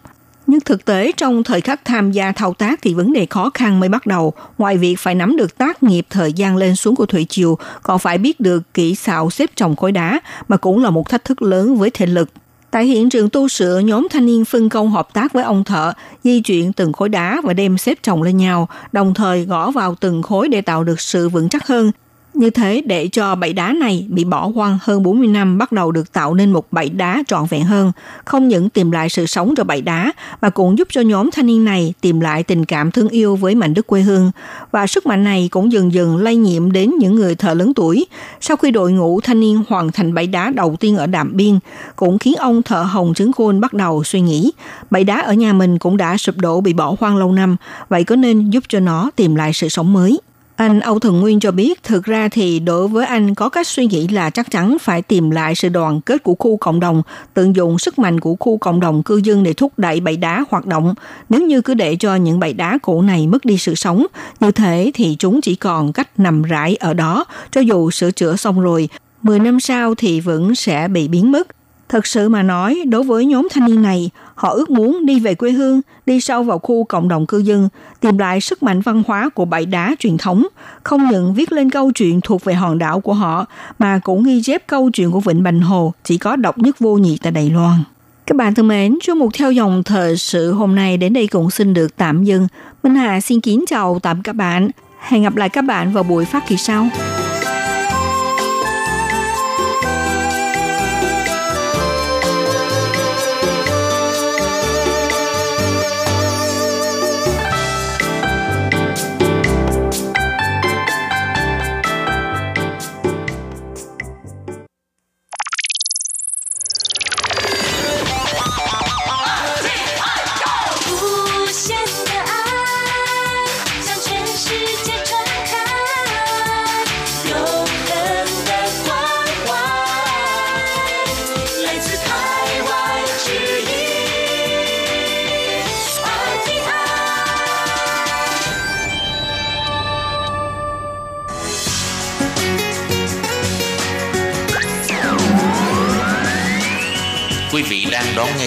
[0.47, 3.80] Nhưng thực tế trong thời khắc tham gia thao tác thì vấn đề khó khăn
[3.80, 4.34] mới bắt đầu.
[4.57, 7.99] Ngoài việc phải nắm được tác nghiệp thời gian lên xuống của thủy triều, còn
[7.99, 11.41] phải biết được kỹ xảo xếp trồng khối đá, mà cũng là một thách thức
[11.41, 12.30] lớn với thể lực.
[12.71, 15.93] Tại hiện trường tu sửa, nhóm thanh niên phân công hợp tác với ông thợ,
[16.24, 19.95] di chuyển từng khối đá và đem xếp chồng lên nhau, đồng thời gõ vào
[19.95, 21.91] từng khối để tạo được sự vững chắc hơn.
[22.34, 25.91] Như thế để cho bãi đá này bị bỏ hoang hơn 40 năm bắt đầu
[25.91, 27.91] được tạo nên một bãi đá trọn vẹn hơn,
[28.25, 30.11] không những tìm lại sự sống cho bãi đá
[30.41, 33.55] mà cũng giúp cho nhóm thanh niên này tìm lại tình cảm thương yêu với
[33.55, 34.31] mảnh đất quê hương.
[34.71, 38.05] Và sức mạnh này cũng dần dần lây nhiễm đến những người thợ lớn tuổi.
[38.41, 41.59] Sau khi đội ngũ thanh niên hoàn thành bãi đá đầu tiên ở Đạm Biên,
[41.95, 44.51] cũng khiến ông thợ Hồng Trứng Khôn bắt đầu suy nghĩ,
[44.89, 47.55] bãi đá ở nhà mình cũng đã sụp đổ bị bỏ hoang lâu năm,
[47.89, 50.19] vậy có nên giúp cho nó tìm lại sự sống mới?
[50.55, 53.85] Anh Âu Thần Nguyên cho biết, thực ra thì đối với anh có cách suy
[53.85, 57.01] nghĩ là chắc chắn phải tìm lại sự đoàn kết của khu cộng đồng,
[57.33, 60.43] tận dụng sức mạnh của khu cộng đồng cư dân để thúc đẩy bãi đá
[60.49, 60.93] hoạt động.
[61.29, 64.05] Nếu như cứ để cho những bãi đá cũ này mất đi sự sống,
[64.39, 68.35] như thế thì chúng chỉ còn cách nằm rải ở đó, cho dù sửa chữa
[68.35, 68.89] xong rồi,
[69.21, 71.47] 10 năm sau thì vẫn sẽ bị biến mất.
[71.89, 75.36] Thật sự mà nói, đối với nhóm thanh niên này, họ ước muốn đi về
[75.36, 77.69] quê hương, đi sâu vào khu cộng đồng cư dân,
[77.99, 80.47] tìm lại sức mạnh văn hóa của bãi đá truyền thống,
[80.84, 83.45] không những viết lên câu chuyện thuộc về hòn đảo của họ,
[83.79, 86.97] mà cũng ghi chép câu chuyện của Vịnh Bành Hồ chỉ có độc nhất vô
[86.97, 87.84] nhị tại Đài Loan.
[88.25, 91.49] Các bạn thân mến, trong một theo dòng thời sự hôm nay đến đây cũng
[91.49, 92.47] xin được tạm dừng.
[92.84, 94.69] Minh Hà xin kính chào tạm các bạn.
[94.99, 96.88] Hẹn gặp lại các bạn vào buổi phát kỳ sau.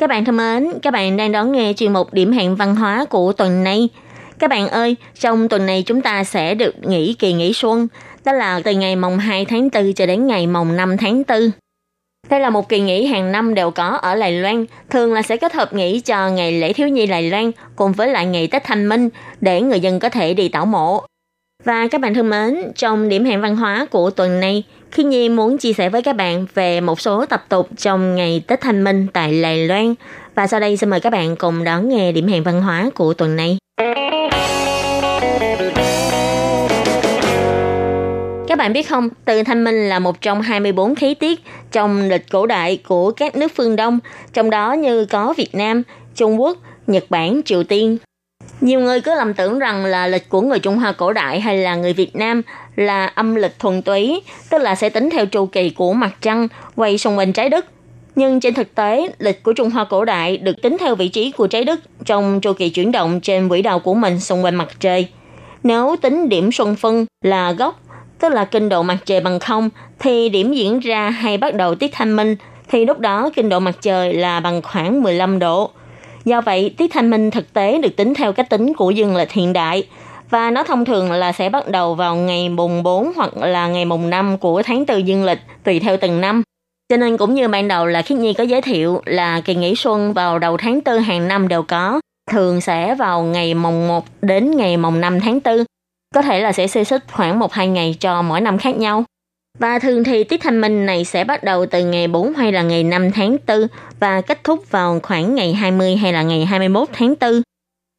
[0.00, 3.04] Các bạn thân mến, các bạn đang đón nghe chuyên mục điểm hẹn văn hóa
[3.04, 3.88] của tuần này.
[4.38, 7.88] Các bạn ơi, trong tuần này chúng ta sẽ được nghỉ kỳ nghỉ xuân,
[8.24, 11.50] đó là từ ngày mồng 2 tháng 4 cho đến ngày mồng 5 tháng 4.
[12.30, 15.36] Đây là một kỳ nghỉ hàng năm đều có ở Đài Loan, thường là sẽ
[15.36, 18.64] kết hợp nghỉ cho ngày lễ thiếu nhi Đài Loan cùng với lại ngày Tết
[18.64, 19.08] Thanh Minh
[19.40, 21.02] để người dân có thể đi tảo mộ.
[21.64, 25.28] Và các bạn thân mến, trong điểm hẹn văn hóa của tuần này, khi Nhi
[25.28, 28.84] muốn chia sẻ với các bạn về một số tập tục trong ngày Tết Thanh
[28.84, 29.94] Minh tại Lài Loan.
[30.34, 33.14] Và sau đây xin mời các bạn cùng đón nghe điểm hẹn văn hóa của
[33.14, 33.58] tuần này.
[38.48, 41.40] Các bạn biết không, từ Thanh Minh là một trong 24 khí tiết
[41.72, 43.98] trong lịch cổ đại của các nước phương Đông,
[44.32, 45.82] trong đó như có Việt Nam,
[46.14, 47.98] Trung Quốc, Nhật Bản, Triều Tiên.
[48.60, 51.58] Nhiều người cứ lầm tưởng rằng là lịch của người Trung Hoa cổ đại hay
[51.58, 52.42] là người Việt Nam
[52.76, 56.48] là âm lịch thuần túy, tức là sẽ tính theo chu kỳ của mặt trăng
[56.76, 57.66] quay xung quanh trái đất.
[58.16, 61.30] Nhưng trên thực tế, lịch của Trung Hoa cổ đại được tính theo vị trí
[61.30, 64.54] của trái đất trong chu kỳ chuyển động trên quỹ đạo của mình xung quanh
[64.54, 65.08] mặt trời.
[65.62, 67.80] Nếu tính điểm xuân phân là gốc
[68.20, 71.74] tức là kinh độ mặt trời bằng không, thì điểm diễn ra hay bắt đầu
[71.74, 72.36] tiết thanh minh,
[72.68, 75.70] thì lúc đó kinh độ mặt trời là bằng khoảng 15 độ.
[76.24, 79.32] Do vậy, tiết thanh minh thực tế được tính theo cách tính của dương lịch
[79.32, 79.86] hiện đại,
[80.30, 83.84] và nó thông thường là sẽ bắt đầu vào ngày mùng 4 hoặc là ngày
[83.84, 86.42] mùng 5 của tháng tư dương lịch, tùy theo từng năm.
[86.88, 89.74] Cho nên cũng như ban đầu là Khiết Nhi có giới thiệu là kỳ nghỉ
[89.74, 92.00] xuân vào đầu tháng tư hàng năm đều có,
[92.30, 95.64] thường sẽ vào ngày mùng 1 đến ngày mùng 5 tháng 4
[96.14, 99.04] có thể là sẽ xê xích khoảng 1-2 ngày cho mỗi năm khác nhau.
[99.60, 102.62] Và thường thì tiết thanh minh này sẽ bắt đầu từ ngày 4 hay là
[102.62, 103.66] ngày 5 tháng 4
[104.00, 107.42] và kết thúc vào khoảng ngày 20 hay là ngày 21 tháng 4.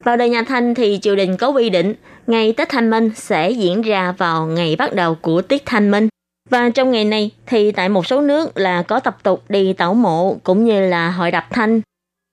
[0.04, 1.94] Vào đời nhà Thanh thì triều đình có quy định
[2.28, 6.08] ngày Tết Thanh Minh sẽ diễn ra vào ngày bắt đầu của tiết Thanh Minh.
[6.50, 9.94] Và trong ngày này thì tại một số nước là có tập tục đi tảo
[9.94, 11.82] mộ cũng như là hội đập thanh.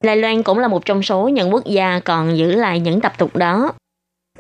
[0.05, 3.13] Đài Loan cũng là một trong số những quốc gia còn giữ lại những tập
[3.19, 3.73] tục đó.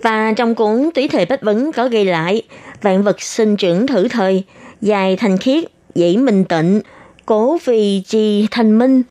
[0.02, 2.42] Và trong cuốn Túy thể Bách Vấn có ghi lại,
[2.82, 4.44] vạn vật sinh trưởng thử thời,
[4.80, 5.64] dài thành khiết,
[5.94, 6.80] dĩ minh tịnh,
[7.26, 9.02] cố vì chi thanh minh.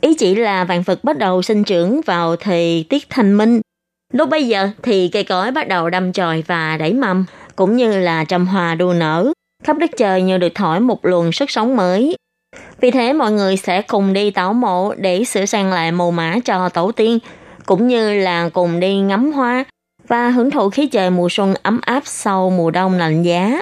[0.00, 3.60] Ý chỉ là vạn vật bắt đầu sinh trưởng vào thời tiết thanh minh.
[4.12, 7.24] Lúc bây giờ thì cây cối bắt đầu đâm chồi và đẩy mầm,
[7.56, 9.32] cũng như là trăm hoa đua nở.
[9.64, 12.16] Khắp đất trời như được thổi một luồng sức sống mới.
[12.80, 16.36] Vì thế mọi người sẽ cùng đi tảo mộ để sửa sang lại mồ mã
[16.44, 17.18] cho tổ tiên,
[17.66, 19.64] cũng như là cùng đi ngắm hoa,
[20.08, 23.60] và hưởng thụ khí trời mùa xuân ấm áp sau mùa đông lạnh giá.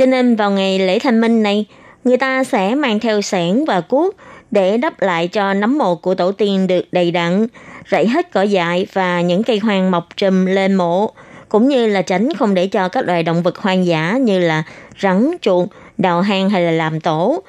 [0.00, 1.66] Cho nên vào ngày lễ thanh minh này,
[2.04, 4.16] người ta sẽ mang theo sẻn và cuốc
[4.50, 7.46] để đắp lại cho nấm mộ của tổ tiên được đầy đặn,
[7.84, 11.10] rải hết cỏ dại và những cây hoang mọc trùm lên mộ,
[11.48, 14.62] cũng như là tránh không để cho các loài động vật hoang dã như là
[15.00, 17.42] rắn, chuột, đào hang hay là làm tổ.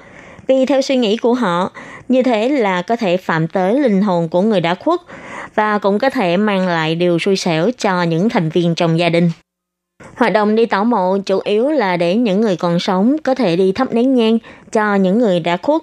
[0.48, 1.72] Vì theo suy nghĩ của họ,
[2.08, 5.00] như thế là có thể phạm tới linh hồn của người đã khuất
[5.56, 9.10] và cũng có thể mang lại điều xui xẻo cho những thành viên trong gia
[9.10, 9.32] đình.
[10.16, 13.56] Hoạt động đi tảo mộ chủ yếu là để những người còn sống có thể
[13.56, 14.38] đi thắp nén nhang
[14.72, 15.82] cho những người đã khuất.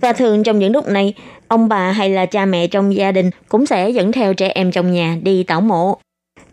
[0.00, 1.14] Và thường trong những lúc này,
[1.48, 4.72] ông bà hay là cha mẹ trong gia đình cũng sẽ dẫn theo trẻ em
[4.72, 5.98] trong nhà đi tảo mộ.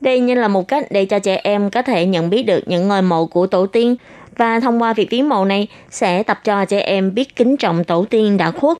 [0.01, 2.87] Đây như là một cách để cho trẻ em có thể nhận biết được những
[2.87, 3.95] ngôi mộ của tổ tiên
[4.37, 7.83] và thông qua việc viếng mộ này sẽ tập cho trẻ em biết kính trọng
[7.83, 8.77] tổ tiên đã khuất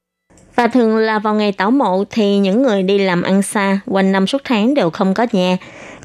[0.56, 4.12] và thường là vào ngày tảo mộ thì những người đi làm ăn xa quanh
[4.12, 5.58] năm suốt tháng đều không có nhà,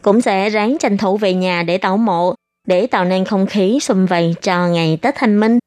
[0.03, 2.35] cũng sẽ ráng tranh thủ về nhà để tảo mộ,
[2.67, 5.59] để tạo nên không khí xung vầy cho ngày Tết Thanh Minh.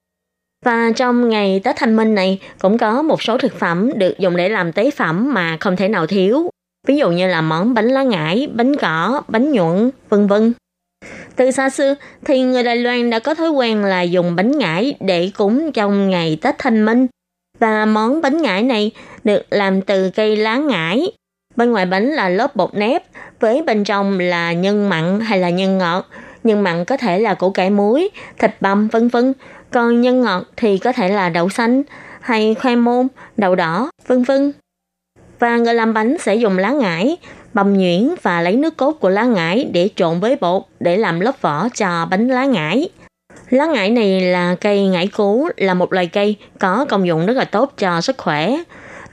[0.65, 4.37] Và trong ngày Tết Thanh Minh này cũng có một số thực phẩm được dùng
[4.37, 6.49] để làm tế phẩm mà không thể nào thiếu.
[6.87, 10.53] Ví dụ như là món bánh lá ngải, bánh cỏ, bánh nhuận, vân vân.
[11.35, 14.95] Từ xa xưa thì người Đài Loan đã có thói quen là dùng bánh ngải
[14.99, 17.07] để cúng trong ngày Tết Thanh Minh
[17.63, 18.91] và món bánh ngải này
[19.23, 21.11] được làm từ cây lá ngải.
[21.55, 23.03] Bên ngoài bánh là lớp bột nếp,
[23.39, 26.05] với bên trong là nhân mặn hay là nhân ngọt.
[26.43, 28.09] Nhân mặn có thể là củ cải muối,
[28.39, 29.33] thịt băm vân vân.
[29.71, 31.83] Còn nhân ngọt thì có thể là đậu xanh
[32.21, 33.07] hay khoai môn,
[33.37, 34.51] đậu đỏ, vân vân.
[35.39, 37.17] Và người làm bánh sẽ dùng lá ngải,
[37.53, 41.19] băm nhuyễn và lấy nước cốt của lá ngải để trộn với bột để làm
[41.19, 42.89] lớp vỏ cho bánh lá ngải.
[43.49, 47.37] Lá ngải này là cây ngải cứu, là một loài cây có công dụng rất
[47.37, 48.55] là tốt cho sức khỏe.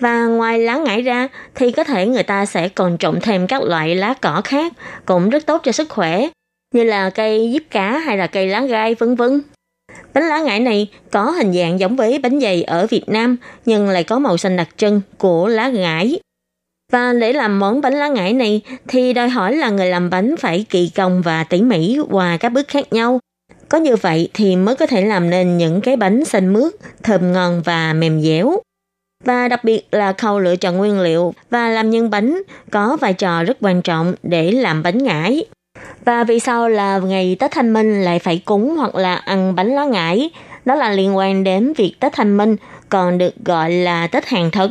[0.01, 3.63] Và ngoài lá ngải ra thì có thể người ta sẽ còn trộn thêm các
[3.63, 4.73] loại lá cỏ khác
[5.05, 6.29] cũng rất tốt cho sức khỏe
[6.75, 9.43] như là cây diếp cá hay là cây lá gai vân vân.
[10.15, 13.89] Bánh lá ngải này có hình dạng giống với bánh dày ở Việt Nam nhưng
[13.89, 16.21] lại có màu xanh đặc trưng của lá ngải.
[16.93, 20.35] Và để làm món bánh lá ngải này thì đòi hỏi là người làm bánh
[20.37, 23.21] phải kỳ công và tỉ mỉ qua các bước khác nhau.
[23.71, 27.33] Có như vậy thì mới có thể làm nên những cái bánh xanh mướt, thơm
[27.33, 28.59] ngon và mềm dẻo.
[29.25, 33.15] Và đặc biệt là khâu lựa chọn nguyên liệu và làm nhân bánh có vai
[33.15, 35.45] trò rất quan trọng để làm bánh ngải.
[36.05, 39.75] Và vì sao là ngày Tết Thanh Minh lại phải cúng hoặc là ăn bánh
[39.75, 40.31] lá ngải?
[40.65, 42.57] Đó là liên quan đến việc Tết Thanh Minh
[42.89, 44.71] còn được gọi là Tết hàng thực.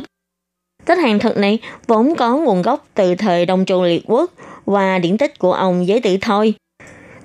[0.86, 4.30] Tết hàng thực này vốn có nguồn gốc từ thời Đông Chu Liệt Quốc
[4.64, 6.54] và điển tích của ông Giới Tử Thôi.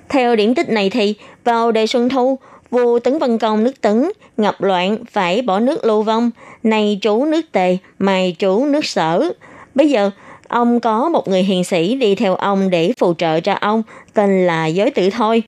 [0.08, 1.14] Theo điển tích này thì
[1.46, 2.38] vào đại Xuân Thu,
[2.70, 6.30] vua Tấn Văn Công nước Tấn ngập loạn phải bỏ nước lưu vong,
[6.62, 9.32] này chủ nước tề, mày chủ nước sở.
[9.74, 10.10] Bây giờ,
[10.48, 13.82] ông có một người hiền sĩ đi theo ông để phù trợ cho ông,
[14.14, 15.42] tên là Giới Tử Thôi.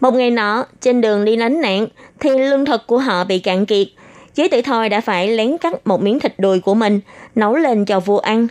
[0.00, 1.86] Một ngày nọ, trên đường đi lánh nạn,
[2.20, 3.86] thì lương thực của họ bị cạn kiệt.
[4.34, 7.00] Giới Tử Thôi đã phải lén cắt một miếng thịt đùi của mình,
[7.34, 8.46] nấu lên cho vua ăn.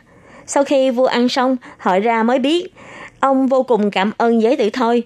[0.47, 2.73] Sau khi vua ăn xong, hỏi ra mới biết,
[3.19, 5.03] ông vô cùng cảm ơn Giới Tử Thôi,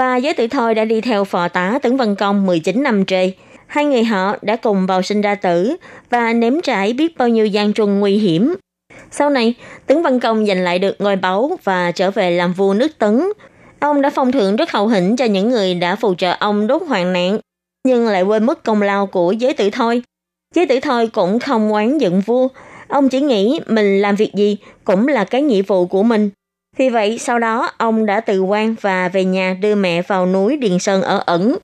[0.00, 3.34] và Giới Tử Thôi đã đi theo phò tá Tấn Văn Công 19 năm trời.
[3.66, 5.76] Hai người họ đã cùng vào sinh ra tử
[6.10, 8.54] và nếm trải biết bao nhiêu gian truân nguy hiểm.
[9.10, 9.54] Sau này,
[9.86, 13.22] Tấn Văn Công giành lại được ngôi báu và trở về làm vua nước Tấn.
[13.80, 16.82] Ông đã phong thưởng rất hậu hĩnh cho những người đã phù trợ ông đốt
[16.88, 17.38] hoàng nạn,
[17.84, 20.02] nhưng lại quên mất công lao của giới tử thôi.
[20.54, 22.48] Giới tử thôi cũng không oán giận vua,
[22.88, 26.30] ông chỉ nghĩ mình làm việc gì cũng là cái nghĩa vụ của mình.
[26.76, 30.56] Vì vậy, sau đó ông đã từ quan và về nhà đưa mẹ vào núi
[30.56, 31.56] Điền Sơn ở ẩn.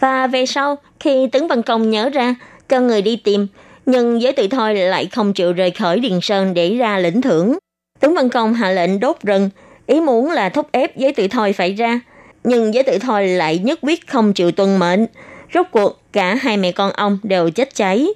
[0.00, 2.34] Và về sau, khi Tấn Văn Công nhớ ra,
[2.68, 3.46] cho người đi tìm,
[3.86, 7.58] nhưng giới tự thôi lại không chịu rời khỏi Điền Sơn để ra lĩnh thưởng.
[8.00, 9.50] Tấn Văn Công hạ lệnh đốt rừng,
[9.86, 12.00] ý muốn là thúc ép giới tự thôi phải ra,
[12.44, 15.06] nhưng giới tự thôi lại nhất quyết không chịu tuân mệnh.
[15.54, 18.08] Rốt cuộc, cả hai mẹ con ông đều chết cháy.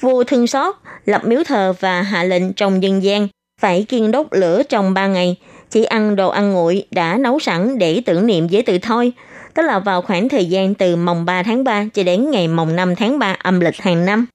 [0.00, 0.74] Vua thương xót,
[1.06, 3.28] lập miếu thờ và hạ lệnh trong dân gian,
[3.60, 5.36] phải kiên đốt lửa trong ba ngày,
[5.74, 9.12] chỉ ăn đồ ăn nguội đã nấu sẵn để tưởng niệm giới tự thôi,
[9.54, 12.76] tức là vào khoảng thời gian từ mồng 3 tháng 3 cho đến ngày mồng
[12.76, 14.26] 5 tháng 3 âm lịch hàng năm.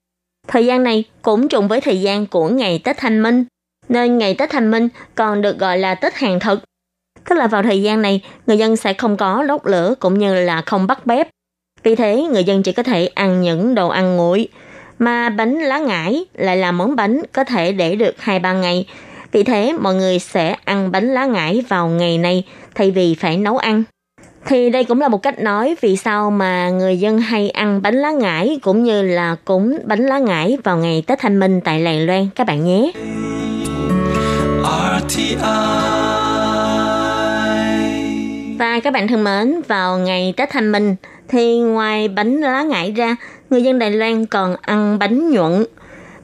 [0.47, 3.45] Thời gian này cũng trùng với thời gian của ngày Tết Thanh Minh,
[3.89, 6.59] nên ngày Tết Thanh Minh còn được gọi là Tết hàng thực.
[7.29, 10.35] Tức là vào thời gian này, người dân sẽ không có đốt lửa cũng như
[10.35, 11.29] là không bắt bếp.
[11.83, 14.47] Vì thế, người dân chỉ có thể ăn những đồ ăn nguội.
[14.99, 18.85] Mà bánh lá ngải lại là món bánh có thể để được 2-3 ngày.
[19.31, 22.43] Vì thế, mọi người sẽ ăn bánh lá ngải vào ngày này
[22.75, 23.83] thay vì phải nấu ăn.
[24.45, 27.95] Thì đây cũng là một cách nói vì sao mà người dân hay ăn bánh
[27.95, 31.79] lá ngải cũng như là cúng bánh lá ngải vào ngày Tết Thanh Minh tại
[31.79, 32.91] Làng Loan các bạn nhé.
[38.59, 40.95] Và các bạn thân mến, vào ngày Tết Thanh Minh
[41.27, 43.15] thì ngoài bánh lá ngải ra,
[43.49, 45.65] người dân Đài Loan còn ăn bánh nhuận,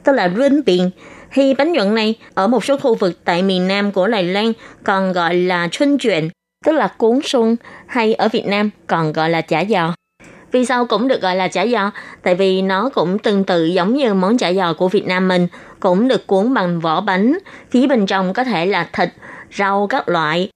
[0.04, 0.90] tức là rinh biển.
[1.36, 4.52] Thì bánh nhuận này ở một số khu vực tại miền Nam của Đài Loan
[4.84, 6.28] còn gọi là xuân chuyện,
[6.64, 7.56] tức là cuốn xuân,
[7.86, 9.94] hay ở Việt Nam còn gọi là chả giò.
[10.52, 11.90] Vì sao cũng được gọi là chả giò?
[12.22, 15.48] Tại vì nó cũng tương tự giống như món chả giò của Việt Nam mình,
[15.80, 17.38] cũng được cuốn bằng vỏ bánh,
[17.70, 19.08] phía bên trong có thể là thịt,
[19.58, 20.50] rau các loại.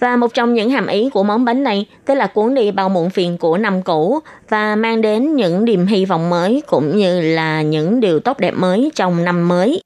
[0.00, 2.88] Và một trong những hàm ý của món bánh này tức là cuốn đi bao
[2.88, 7.20] muộn phiền của năm cũ và mang đến những niềm hy vọng mới cũng như
[7.20, 9.82] là những điều tốt đẹp mới trong năm mới.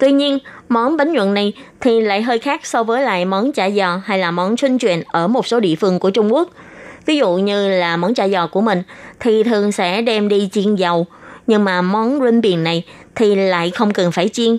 [0.00, 0.38] Tuy nhiên,
[0.68, 4.18] món bánh nhuận này thì lại hơi khác so với lại món chả giò hay
[4.18, 6.50] là món 春 chuyện ở một số địa phương của Trung Quốc.
[7.06, 8.82] Ví dụ như là món chả giò của mình
[9.20, 11.06] thì thường sẽ đem đi chiên dầu,
[11.46, 12.82] nhưng mà món rinh biển này
[13.14, 14.56] thì lại không cần phải chiên.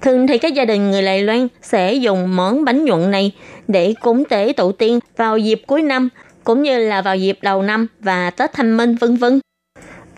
[0.00, 3.32] Thường thì các gia đình người Đài Loan sẽ dùng món bánh nhuận này
[3.68, 6.08] để cúng tế tổ tiên vào dịp cuối năm,
[6.44, 9.40] cũng như là vào dịp đầu năm và Tết Thanh Minh vân vân.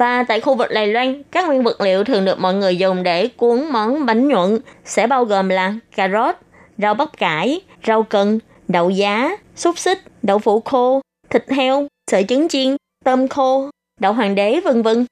[0.03, 3.03] Và tại khu vực Đài Loan, các nguyên vật liệu thường được mọi người dùng
[3.03, 6.37] để cuốn món bánh nhuận sẽ bao gồm là cà rốt,
[6.79, 8.39] rau bắp cải, rau cần,
[8.69, 11.01] đậu giá, xúc xích, đậu phụ khô,
[11.31, 15.07] thịt heo, sợi trứng chiên, tôm khô, đậu hoàng đế vân vân.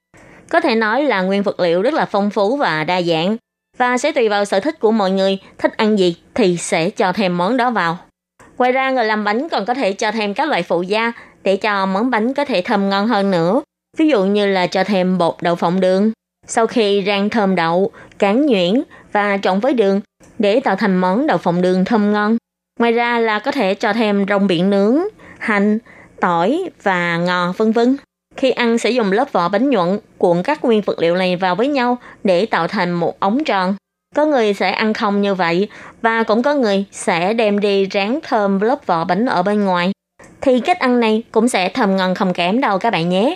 [0.49, 3.37] Có thể nói là nguyên vật liệu rất là phong phú và đa dạng
[3.77, 7.11] và sẽ tùy vào sở thích của mọi người thích ăn gì thì sẽ cho
[7.11, 7.97] thêm món đó vào.
[8.57, 11.11] Ngoài ra người làm bánh còn có thể cho thêm các loại phụ gia
[11.43, 13.61] để cho món bánh có thể thơm ngon hơn nữa.
[13.97, 16.11] Ví dụ như là cho thêm bột đậu phộng đường.
[16.47, 20.01] Sau khi rang thơm đậu, cán nhuyễn và trộn với đường
[20.39, 22.37] để tạo thành món đậu phộng đường thơm ngon.
[22.79, 24.97] Ngoài ra là có thể cho thêm rong biển nướng,
[25.39, 25.79] hành,
[26.21, 27.97] tỏi và ngò vân vân.
[28.35, 31.55] Khi ăn sẽ dùng lớp vỏ bánh nhuận cuộn các nguyên vật liệu này vào
[31.55, 33.75] với nhau để tạo thành một ống tròn.
[34.15, 35.67] Có người sẽ ăn không như vậy
[36.01, 39.91] và cũng có người sẽ đem đi rán thơm lớp vỏ bánh ở bên ngoài.
[40.41, 43.35] Thì cách ăn này cũng sẽ thơm ngon không kém đâu các bạn nhé.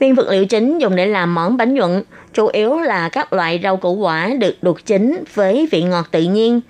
[0.00, 3.60] Nguyên vật liệu chính dùng để làm món bánh nhuận chủ yếu là các loại
[3.62, 6.60] rau củ quả được luộc chín với vị ngọt tự nhiên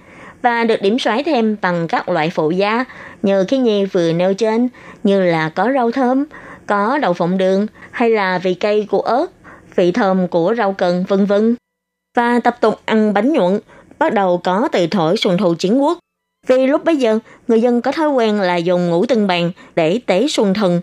[0.42, 2.84] và được điểm xoáy thêm bằng các loại phụ gia
[3.22, 4.68] như cái nhi vừa nêu trên
[5.04, 6.24] như là có rau thơm,
[6.66, 9.26] có đậu phộng đường hay là vị cay của ớt,
[9.76, 11.56] vị thơm của rau cần vân vân.
[12.16, 13.60] Và tập tục ăn bánh nhuận
[13.98, 15.98] bắt đầu có từ thổi xuân thu chiến quốc.
[16.46, 17.18] Vì lúc bấy giờ,
[17.48, 20.80] người dân có thói quen là dùng ngũ tân bàn để tế xuân thần.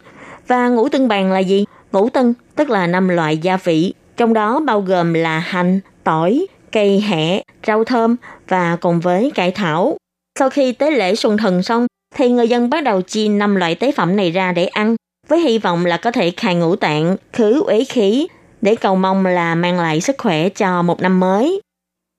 [0.47, 1.65] Và ngũ tân bàn là gì?
[1.91, 6.47] Ngũ tân tức là năm loại gia vị, trong đó bao gồm là hành, tỏi,
[6.71, 8.15] cây hẹ, rau thơm
[8.47, 9.97] và cùng với cải thảo.
[10.39, 13.75] Sau khi tế lễ xuân thần xong, thì người dân bắt đầu chia năm loại
[13.75, 14.95] tế phẩm này ra để ăn,
[15.27, 18.27] với hy vọng là có thể khai ngũ tạng, khứ uế khí,
[18.61, 21.61] để cầu mong là mang lại sức khỏe cho một năm mới.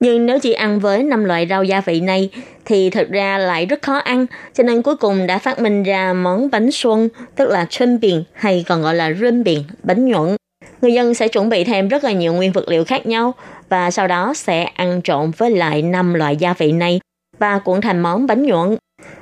[0.01, 2.31] Nhưng nếu chỉ ăn với năm loại rau gia vị này
[2.65, 6.13] thì thật ra lại rất khó ăn, cho nên cuối cùng đã phát minh ra
[6.13, 10.37] món bánh xuân, tức là xuân biển hay còn gọi là rơm biển, bánh nhuận.
[10.83, 13.35] Người dân sẽ chuẩn bị thêm rất là nhiều nguyên vật liệu khác nhau
[13.69, 17.01] và sau đó sẽ ăn trộn với lại năm loại gia vị này
[17.39, 18.77] và cuộn thành món bánh nhuận.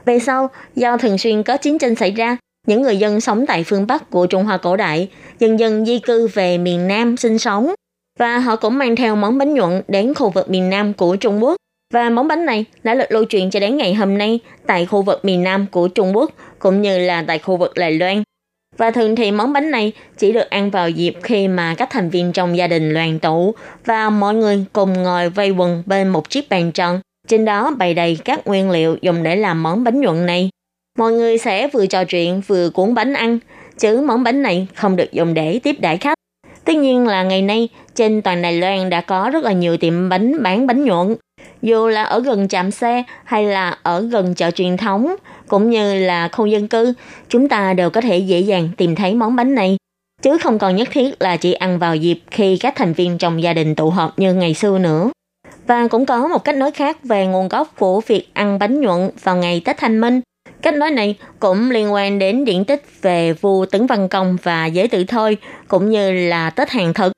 [0.04, 3.64] Về sau, do thường xuyên có chiến tranh xảy ra, những người dân sống tại
[3.64, 5.08] phương Bắc của Trung Hoa cổ đại
[5.38, 7.74] dần dần di cư về miền Nam sinh sống
[8.18, 11.44] và họ cũng mang theo món bánh nhuận đến khu vực miền Nam của Trung
[11.44, 11.56] Quốc.
[11.94, 15.02] Và món bánh này đã được lưu truyền cho đến ngày hôm nay tại khu
[15.02, 18.22] vực miền Nam của Trung Quốc cũng như là tại khu vực Đài Loan.
[18.76, 22.10] Và thường thì món bánh này chỉ được ăn vào dịp khi mà các thành
[22.10, 23.54] viên trong gia đình đoàn tụ
[23.84, 27.00] và mọi người cùng ngồi vây quần bên một chiếc bàn tròn.
[27.28, 30.50] Trên đó bày đầy các nguyên liệu dùng để làm món bánh nhuận này.
[30.98, 33.38] Mọi người sẽ vừa trò chuyện vừa cuốn bánh ăn,
[33.78, 36.14] chứ món bánh này không được dùng để tiếp đãi khách.
[36.64, 40.08] Tất nhiên là ngày nay trên toàn Đài Loan đã có rất là nhiều tiệm
[40.08, 41.16] bánh bán bánh nhuận,
[41.62, 45.16] dù là ở gần trạm xe hay là ở gần chợ truyền thống
[45.48, 46.94] cũng như là khu dân cư,
[47.28, 49.76] chúng ta đều có thể dễ dàng tìm thấy món bánh này,
[50.22, 53.42] chứ không còn nhất thiết là chỉ ăn vào dịp khi các thành viên trong
[53.42, 55.10] gia đình tụ họp như ngày xưa nữa.
[55.66, 59.10] Và cũng có một cách nói khác về nguồn gốc của việc ăn bánh nhuận
[59.22, 60.20] vào ngày Tết Thanh Minh.
[60.62, 64.66] Cách nói này cũng liên quan đến điển tích về vua Tấn Văn Công và
[64.66, 65.36] giới tử thôi,
[65.68, 67.12] cũng như là Tết hàng thực.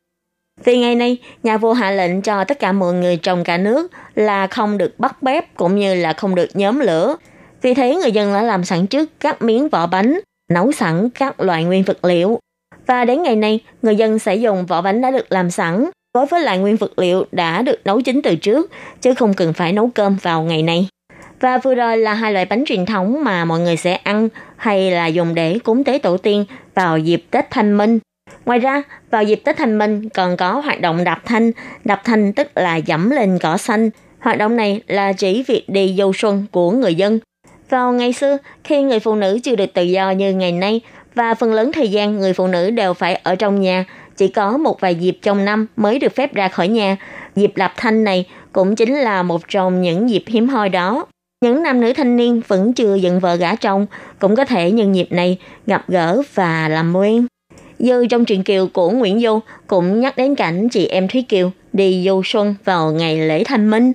[0.65, 3.93] Vì ngày nay, nhà vua hạ lệnh cho tất cả mọi người trong cả nước
[4.15, 7.17] là không được bắt bếp cũng như là không được nhóm lửa.
[7.63, 11.41] Vì thế người dân đã làm sẵn trước các miếng vỏ bánh, nấu sẵn các
[11.41, 12.39] loại nguyên vật liệu.
[12.87, 16.27] Và đến ngày nay, người dân sẽ dùng vỏ bánh đã được làm sẵn đối
[16.27, 19.73] với lại nguyên vật liệu đã được nấu chín từ trước, chứ không cần phải
[19.73, 20.89] nấu cơm vào ngày này.
[21.41, 24.91] Và vừa rồi là hai loại bánh truyền thống mà mọi người sẽ ăn hay
[24.91, 26.45] là dùng để cúng tế tổ tiên
[26.75, 27.99] vào dịp Tết Thanh Minh.
[28.45, 31.53] Ngoài ra, vào dịp Tết Thanh Minh còn có hoạt động đạp thanh.
[31.85, 33.91] Đạp thanh tức là dẫm lên cỏ xanh.
[34.19, 37.19] Hoạt động này là chỉ việc đi dâu xuân của người dân.
[37.71, 40.81] Vào ngày xưa, khi người phụ nữ chưa được tự do như ngày nay,
[41.15, 43.85] và phần lớn thời gian người phụ nữ đều phải ở trong nhà,
[44.17, 46.97] chỉ có một vài dịp trong năm mới được phép ra khỏi nhà.
[47.37, 51.07] Dịp đạp thanh này cũng chính là một trong những dịp hiếm hoi đó.
[51.45, 53.87] Những nam nữ thanh niên vẫn chưa dựng vợ gả chồng
[54.19, 57.27] cũng có thể nhân dịp này gặp gỡ và làm quen
[57.79, 61.51] dư trong truyện Kiều của Nguyễn Du cũng nhắc đến cảnh chị em Thúy Kiều
[61.73, 63.93] đi du xuân vào ngày lễ Thanh Minh.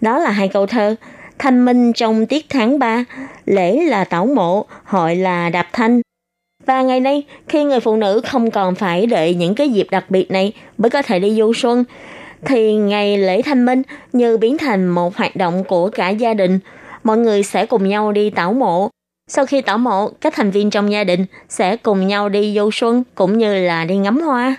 [0.00, 0.94] Đó là hai câu thơ.
[1.38, 3.04] Thanh Minh trong tiết tháng 3,
[3.44, 6.00] lễ là tảo mộ, hội là đạp thanh.
[6.66, 10.04] Và ngày nay, khi người phụ nữ không còn phải đợi những cái dịp đặc
[10.10, 11.84] biệt này mới có thể đi du xuân,
[12.44, 16.58] thì ngày lễ Thanh Minh như biến thành một hoạt động của cả gia đình.
[17.04, 18.90] Mọi người sẽ cùng nhau đi tảo mộ,
[19.28, 22.70] sau khi tảo mộ, các thành viên trong gia đình sẽ cùng nhau đi du
[22.72, 24.56] xuân cũng như là đi ngắm hoa.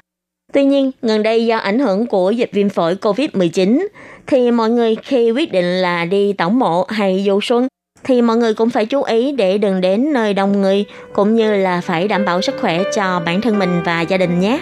[0.53, 3.87] Tuy nhiên, gần đây do ảnh hưởng của dịch viêm phổi COVID-19,
[4.27, 7.67] thì mọi người khi quyết định là đi tảo mộ hay du xuân,
[8.03, 11.55] thì mọi người cũng phải chú ý để đừng đến nơi đông người, cũng như
[11.55, 14.59] là phải đảm bảo sức khỏe cho bản thân mình và gia đình nhé.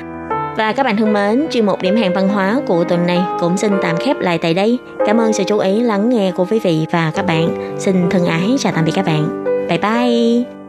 [0.58, 3.58] Và các bạn thân mến, chuyên mục điểm hẹn văn hóa của tuần này cũng
[3.58, 4.78] xin tạm khép lại tại đây.
[5.06, 7.76] Cảm ơn sự chú ý lắng nghe của quý vị và các bạn.
[7.80, 9.51] Xin thân ái chào tạm biệt các bạn.
[9.68, 10.61] Bye bye.